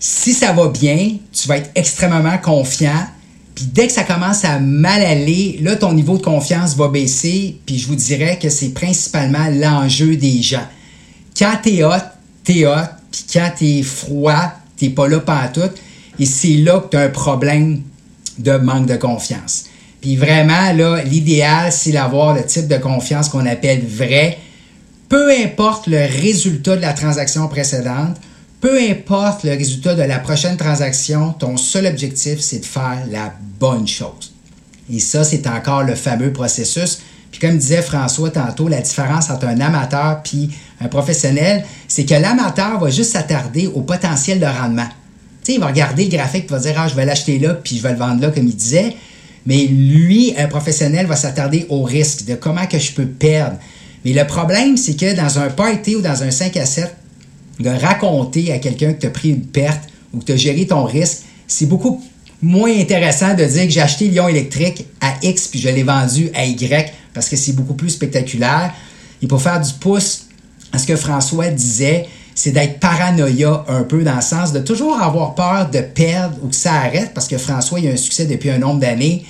Si 0.00 0.32
ça 0.32 0.52
va 0.52 0.68
bien, 0.68 1.16
tu 1.32 1.46
vas 1.46 1.58
être 1.58 1.70
extrêmement 1.74 2.38
confiant 2.38 3.06
puis 3.60 3.68
dès 3.74 3.88
que 3.88 3.92
ça 3.92 4.04
commence 4.04 4.46
à 4.46 4.58
mal 4.58 5.02
aller, 5.02 5.58
là, 5.60 5.76
ton 5.76 5.92
niveau 5.92 6.16
de 6.16 6.22
confiance 6.22 6.76
va 6.76 6.88
baisser. 6.88 7.58
Puis 7.66 7.76
je 7.76 7.88
vous 7.88 7.94
dirais 7.94 8.38
que 8.40 8.48
c'est 8.48 8.70
principalement 8.70 9.48
l'enjeu 9.52 10.16
des 10.16 10.40
gens. 10.40 10.66
Quand 11.36 11.52
t'es 11.62 11.84
hot, 11.84 11.90
t'es 12.42 12.64
hot. 12.64 12.88
Puis 13.10 13.24
quand 13.30 13.50
t'es 13.58 13.82
froid, 13.82 14.54
t'es 14.78 14.88
pas 14.88 15.08
là 15.08 15.20
tout. 15.52 15.60
Et 16.18 16.24
c'est 16.24 16.56
là 16.56 16.80
que 16.80 16.88
tu 16.88 16.96
un 16.96 17.10
problème 17.10 17.82
de 18.38 18.52
manque 18.52 18.86
de 18.86 18.96
confiance. 18.96 19.64
Puis 20.00 20.16
vraiment, 20.16 20.72
là, 20.72 21.02
l'idéal, 21.04 21.70
c'est 21.70 21.92
d'avoir 21.92 22.34
le 22.34 22.46
type 22.46 22.66
de 22.66 22.78
confiance 22.78 23.28
qu'on 23.28 23.44
appelle 23.44 23.84
vrai. 23.86 24.38
Peu 25.10 25.30
importe 25.32 25.86
le 25.86 25.98
résultat 25.98 26.76
de 26.76 26.80
la 26.80 26.94
transaction 26.94 27.46
précédente, 27.46 28.16
peu 28.60 28.78
importe 28.78 29.44
le 29.44 29.52
résultat 29.52 29.94
de 29.94 30.02
la 30.02 30.18
prochaine 30.18 30.56
transaction, 30.56 31.32
ton 31.32 31.56
seul 31.56 31.86
objectif, 31.86 32.40
c'est 32.40 32.58
de 32.58 32.66
faire 32.66 33.02
la 33.10 33.32
bonne 33.58 33.88
chose. 33.88 34.34
Et 34.92 34.98
ça, 34.98 35.24
c'est 35.24 35.46
encore 35.46 35.82
le 35.82 35.94
fameux 35.94 36.32
processus. 36.32 37.00
Puis 37.30 37.40
comme 37.40 37.56
disait 37.56 37.80
François 37.80 38.30
tantôt, 38.30 38.68
la 38.68 38.80
différence 38.80 39.30
entre 39.30 39.46
un 39.46 39.60
amateur 39.60 40.22
puis 40.22 40.50
un 40.80 40.88
professionnel, 40.88 41.64
c'est 41.88 42.04
que 42.04 42.14
l'amateur 42.14 42.78
va 42.78 42.90
juste 42.90 43.12
s'attarder 43.12 43.66
au 43.68 43.80
potentiel 43.82 44.40
de 44.40 44.46
rendement. 44.46 44.88
Tu 45.42 45.52
sais, 45.52 45.54
il 45.54 45.60
va 45.60 45.68
regarder 45.68 46.04
le 46.04 46.10
graphique 46.10 46.44
et 46.44 46.52
va 46.52 46.58
dire, 46.58 46.74
ah, 46.76 46.88
je 46.88 46.94
vais 46.94 47.06
l'acheter 47.06 47.38
là, 47.38 47.54
puis 47.54 47.78
je 47.78 47.82
vais 47.82 47.92
le 47.92 47.98
vendre 47.98 48.20
là, 48.20 48.30
comme 48.30 48.46
il 48.46 48.56
disait. 48.56 48.96
Mais 49.46 49.66
lui, 49.66 50.34
un 50.36 50.48
professionnel, 50.48 51.06
va 51.06 51.16
s'attarder 51.16 51.66
au 51.70 51.82
risque, 51.82 52.26
de 52.26 52.34
comment 52.34 52.66
que 52.66 52.78
je 52.78 52.92
peux 52.92 53.06
perdre. 53.06 53.56
Mais 54.04 54.12
le 54.12 54.26
problème, 54.26 54.76
c'est 54.76 54.96
que 54.96 55.14
dans 55.14 55.38
un 55.38 55.48
party 55.48 55.96
ou 55.96 56.02
dans 56.02 56.22
un 56.22 56.30
5 56.30 56.56
à 56.56 56.66
7, 56.66 56.94
de 57.62 57.70
raconter 57.70 58.52
à 58.52 58.58
quelqu'un 58.58 58.92
que 58.92 59.00
tu 59.00 59.06
as 59.06 59.10
pris 59.10 59.30
une 59.30 59.46
perte 59.46 59.88
ou 60.12 60.18
que 60.18 60.24
tu 60.24 60.32
as 60.32 60.36
géré 60.36 60.66
ton 60.66 60.84
risque, 60.84 61.18
c'est 61.46 61.66
beaucoup 61.66 62.02
moins 62.42 62.72
intéressant 62.74 63.34
de 63.34 63.44
dire 63.44 63.64
que 63.64 63.70
j'ai 63.70 63.80
acheté 63.80 64.08
Lyon 64.08 64.28
électrique 64.28 64.86
à 65.00 65.14
X 65.22 65.48
puis 65.48 65.60
je 65.60 65.68
l'ai 65.68 65.82
vendu 65.82 66.30
à 66.34 66.44
Y 66.44 66.92
parce 67.12 67.28
que 67.28 67.36
c'est 67.36 67.52
beaucoup 67.52 67.74
plus 67.74 67.90
spectaculaire. 67.90 68.72
Et 69.22 69.26
pour 69.26 69.42
faire 69.42 69.60
du 69.60 69.72
pouce 69.74 70.26
à 70.72 70.78
ce 70.78 70.86
que 70.86 70.96
François 70.96 71.48
disait, 71.48 72.06
c'est 72.34 72.52
d'être 72.52 72.80
paranoïa 72.80 73.64
un 73.68 73.82
peu 73.82 74.02
dans 74.02 74.16
le 74.16 74.22
sens 74.22 74.52
de 74.52 74.60
toujours 74.60 75.00
avoir 75.00 75.34
peur 75.34 75.68
de 75.70 75.80
perdre 75.80 76.36
ou 76.42 76.48
que 76.48 76.54
ça 76.54 76.72
arrête 76.72 77.12
parce 77.12 77.28
que 77.28 77.36
François, 77.36 77.80
a 77.80 77.92
un 77.92 77.96
succès 77.96 78.24
depuis 78.24 78.50
un 78.50 78.58
nombre 78.58 78.80
d'années. 78.80 79.24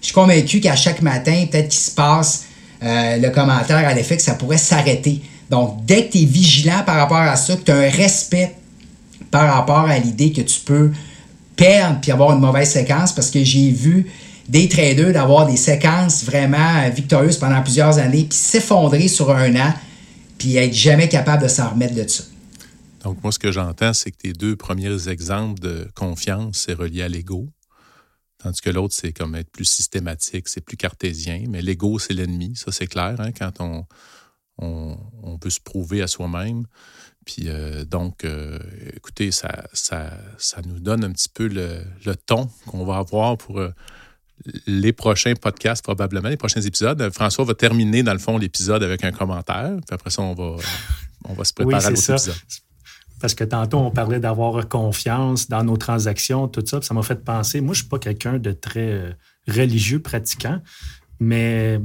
Je 0.00 0.06
suis 0.06 0.14
convaincu 0.14 0.60
qu'à 0.60 0.74
chaque 0.74 1.02
matin, 1.02 1.46
peut-être 1.50 1.68
qu'il 1.68 1.80
se 1.80 1.90
passe 1.92 2.44
euh, 2.82 3.18
le 3.18 3.30
commentaire 3.30 3.86
à 3.86 3.94
l'effet 3.94 4.16
que 4.16 4.22
ça 4.22 4.34
pourrait 4.34 4.58
s'arrêter. 4.58 5.22
Donc, 5.50 5.84
dès 5.84 6.06
que 6.06 6.12
tu 6.12 6.22
es 6.22 6.24
vigilant 6.24 6.82
par 6.84 6.96
rapport 6.96 7.18
à 7.18 7.36
ça, 7.36 7.56
que 7.56 7.62
tu 7.62 7.70
as 7.70 7.76
un 7.76 7.90
respect 7.90 8.56
par 9.30 9.52
rapport 9.54 9.86
à 9.88 9.98
l'idée 9.98 10.32
que 10.32 10.40
tu 10.40 10.60
peux 10.60 10.92
perdre 11.56 12.00
puis 12.00 12.10
avoir 12.12 12.32
une 12.32 12.40
mauvaise 12.40 12.70
séquence, 12.70 13.14
parce 13.14 13.30
que 13.30 13.42
j'ai 13.42 13.70
vu 13.70 14.10
des 14.48 14.68
traders 14.68 15.12
d'avoir 15.12 15.46
des 15.46 15.56
séquences 15.56 16.24
vraiment 16.24 16.88
victorieuses 16.90 17.38
pendant 17.38 17.62
plusieurs 17.62 17.98
années, 17.98 18.26
puis 18.28 18.38
s'effondrer 18.38 19.08
sur 19.08 19.30
un 19.30 19.54
an, 19.56 19.74
puis 20.38 20.56
être 20.56 20.74
jamais 20.74 21.08
capable 21.08 21.42
de 21.42 21.48
s'en 21.48 21.70
remettre 21.70 21.94
de 21.94 22.06
ça. 22.06 22.24
Donc, 23.02 23.22
moi, 23.22 23.32
ce 23.32 23.38
que 23.38 23.52
j'entends, 23.52 23.92
c'est 23.92 24.10
que 24.10 24.16
tes 24.16 24.32
deux 24.32 24.56
premiers 24.56 25.08
exemples 25.08 25.60
de 25.60 25.88
confiance, 25.94 26.64
c'est 26.66 26.74
relié 26.74 27.02
à 27.02 27.08
l'ego. 27.08 27.48
Tandis 28.42 28.60
que 28.60 28.70
l'autre, 28.70 28.94
c'est 28.96 29.12
comme 29.12 29.34
être 29.34 29.50
plus 29.50 29.64
systématique, 29.64 30.48
c'est 30.48 30.60
plus 30.60 30.76
cartésien. 30.76 31.44
Mais 31.48 31.62
l'ego, 31.62 31.98
c'est 31.98 32.12
l'ennemi, 32.12 32.54
ça 32.56 32.70
c'est 32.70 32.86
clair. 32.86 33.14
Hein, 33.18 33.30
quand 33.32 33.60
on, 33.60 33.86
on, 34.58 35.38
peut 35.38 35.50
se 35.50 35.60
prouver 35.60 36.02
à 36.02 36.06
soi-même. 36.06 36.66
Puis 37.24 37.44
euh, 37.46 37.84
donc, 37.84 38.24
euh, 38.24 38.58
écoutez, 38.94 39.30
ça, 39.32 39.64
ça, 39.72 40.12
ça, 40.38 40.60
nous 40.64 40.78
donne 40.78 41.04
un 41.04 41.12
petit 41.12 41.28
peu 41.28 41.48
le, 41.48 42.14
ton 42.14 42.48
qu'on 42.66 42.84
va 42.84 42.98
avoir 42.98 43.36
pour 43.36 43.58
euh, 43.58 43.74
les 44.66 44.92
prochains 44.92 45.34
podcasts, 45.34 45.82
probablement, 45.82 46.28
les 46.28 46.36
prochains 46.36 46.60
épisodes. 46.60 47.10
François 47.12 47.44
va 47.44 47.54
terminer, 47.54 48.02
dans 48.02 48.12
le 48.12 48.18
fond, 48.18 48.38
l'épisode 48.38 48.82
avec 48.82 49.04
un 49.04 49.12
commentaire. 49.12 49.72
Puis 49.76 49.94
après 49.94 50.10
ça, 50.10 50.22
on 50.22 50.34
va, 50.34 50.56
on 51.24 51.34
va 51.34 51.44
se 51.44 51.52
préparer 51.52 51.84
à 51.84 51.90
l'autre 51.90 52.10
épisode. 52.10 52.34
Parce 53.20 53.34
que 53.34 53.44
tantôt, 53.44 53.78
on 53.78 53.90
parlait 53.90 54.20
d'avoir 54.20 54.68
confiance 54.68 55.48
dans 55.48 55.64
nos 55.64 55.78
transactions, 55.78 56.48
tout 56.48 56.62
ça. 56.66 56.82
ça 56.82 56.92
m'a 56.92 57.02
fait 57.02 57.24
penser. 57.24 57.60
Moi, 57.60 57.74
je 57.74 57.80
ne 57.80 57.82
suis 57.82 57.88
pas 57.88 57.98
quelqu'un 57.98 58.38
de 58.38 58.52
très 58.52 59.16
religieux 59.48 60.00
pratiquant, 60.00 60.60
mais 61.18 61.80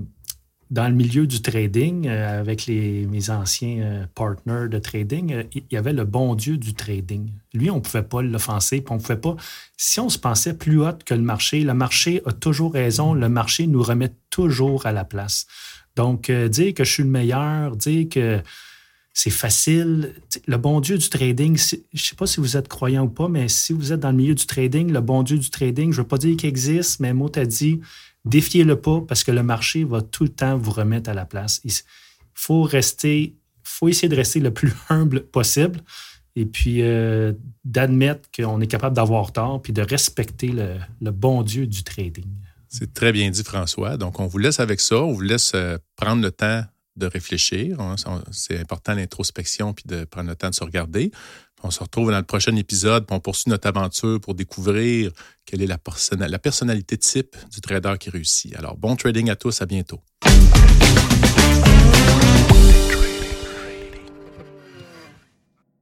dans 0.72 0.88
le 0.88 0.94
milieu 0.96 1.28
du 1.28 1.42
trading, 1.42 2.08
euh, 2.08 2.40
avec 2.40 2.66
les, 2.66 3.06
mes 3.06 3.30
anciens 3.30 3.80
euh, 3.82 4.06
partners 4.16 4.70
de 4.70 4.80
trading, 4.80 5.34
euh, 5.34 5.44
il 5.54 5.64
y 5.70 5.76
avait 5.76 5.92
le 5.92 6.06
bon 6.06 6.34
Dieu 6.34 6.58
du 6.58 6.74
trading. 6.74 7.30
Lui, 7.54 7.70
on 7.70 7.76
ne 7.76 7.80
pouvait 7.82 8.04
pas 8.04 8.22
l'offenser, 8.22 8.82
on 8.90 8.98
pouvait 8.98 9.18
pas. 9.18 9.36
Si 9.76 10.00
on 10.00 10.08
se 10.08 10.18
pensait 10.18 10.54
plus 10.54 10.82
haut 10.82 10.98
que 11.06 11.14
le 11.14 11.22
marché, 11.22 11.62
le 11.62 11.74
marché 11.74 12.22
a 12.26 12.32
toujours 12.32 12.72
raison, 12.72 13.14
le 13.14 13.28
marché 13.28 13.68
nous 13.68 13.84
remet 13.84 14.14
toujours 14.30 14.86
à 14.86 14.94
la 14.94 15.04
place. 15.04 15.46
Donc, 15.98 16.32
dire 16.32 16.74
que 16.74 16.86
je 16.86 16.92
suis 16.94 17.04
le 17.04 17.10
meilleur, 17.10 17.76
dire 17.76 18.08
que 18.08 18.42
c'est 19.14 19.30
facile. 19.30 20.14
Le 20.48 20.58
bon 20.58 20.80
Dieu 20.80 20.98
du 20.98 21.10
trading, 21.10 21.58
je 21.58 21.76
ne 21.76 22.00
sais 22.00 22.16
pas 22.16 22.26
si 22.26 22.40
vous 22.40 22.56
êtes 22.56 22.70
croyant 22.70 23.04
ou 23.04 23.10
pas, 23.10 23.28
mais 23.28 23.50
si 23.50 23.74
vous 23.74 23.92
êtes 23.92 24.00
dans 24.00 24.12
le 24.12 24.16
milieu 24.16 24.36
du 24.36 24.46
trading, 24.46 24.90
le 24.90 25.02
bon 25.02 25.24
Dieu 25.24 25.38
du 25.38 25.50
trading, 25.50 25.92
je 25.92 25.98
ne 25.98 26.04
veux 26.04 26.08
pas 26.08 26.18
dire 26.18 26.38
qu'il 26.38 26.48
existe, 26.48 27.02
mais 27.02 27.14
moi, 27.14 27.30
tu 27.30 27.46
dit, 27.46 27.82
Défiez-le 28.26 28.80
pas 28.80 29.02
parce 29.08 29.24
que 29.24 29.32
le 29.32 29.44
marché 29.44 29.84
va 29.84 30.02
tout 30.02 30.24
le 30.24 30.30
temps 30.30 30.58
vous 30.58 30.72
remettre 30.72 31.10
à 31.10 31.14
la 31.14 31.26
place. 31.26 31.60
Il 31.64 31.72
faut 32.34 32.64
rester, 32.64 33.36
faut 33.64 33.88
essayer 33.88 34.10
de 34.10 34.16
rester 34.16 34.40
le 34.40 34.54
plus 34.54 34.74
humble 34.90 35.24
possible 35.24 35.82
et 36.36 36.46
puis 36.46 36.82
euh, 36.82 37.34
d'admettre 37.66 38.30
qu'on 38.36 38.62
est 38.62 38.68
capable 38.68 38.96
d'avoir 38.96 39.32
tort 39.32 39.62
puis 39.62 39.74
de 39.74 39.82
respecter 39.82 40.48
le, 40.48 41.12
bon 41.12 41.44
Dieu 41.44 41.68
du 41.68 41.84
trading. 41.84 42.28
C'est 42.70 42.94
très 42.94 43.12
bien 43.12 43.30
dit, 43.30 43.44
François. 43.44 43.98
Donc, 43.98 44.20
on 44.20 44.28
vous 44.28 44.38
laisse 44.38 44.62
avec 44.62 44.80
ça. 44.80 44.98
On 44.98 45.12
vous 45.12 45.22
laisse 45.22 45.52
euh, 45.56 45.78
prendre 45.98 46.22
le 46.22 46.32
temps 46.32 46.64
de 46.96 47.06
réfléchir. 47.06 47.78
C'est 48.32 48.60
important 48.60 48.94
l'introspection 48.94 49.74
puis 49.74 49.86
de 49.88 50.06
prendre 50.06 50.30
le 50.30 50.36
temps 50.36 50.50
de 50.50 50.56
se 50.56 50.64
regarder. 50.64 51.12
On 51.64 51.72
se 51.72 51.80
retrouve 51.80 52.12
dans 52.12 52.18
le 52.18 52.24
prochain 52.24 52.56
épisode, 52.56 53.06
on 53.12 53.20
poursuit 53.20 53.50
notre 53.50 53.68
aventure 53.68 54.20
pour 54.20 54.34
découvrir 54.34 55.12
quelle 55.46 55.62
est 55.62 55.68
la, 55.68 55.78
la 56.28 56.40
personnalité 56.40 56.98
type 56.98 57.36
du 57.52 57.62
trader 57.62 57.94
qui 58.00 58.10
réussit. 58.10 58.56
Alors, 58.56 58.78
bon 58.78 58.96
trading 58.96 59.30
à 59.30 59.36
tous, 59.36 59.62
à 59.62 59.66
bientôt. 59.66 60.02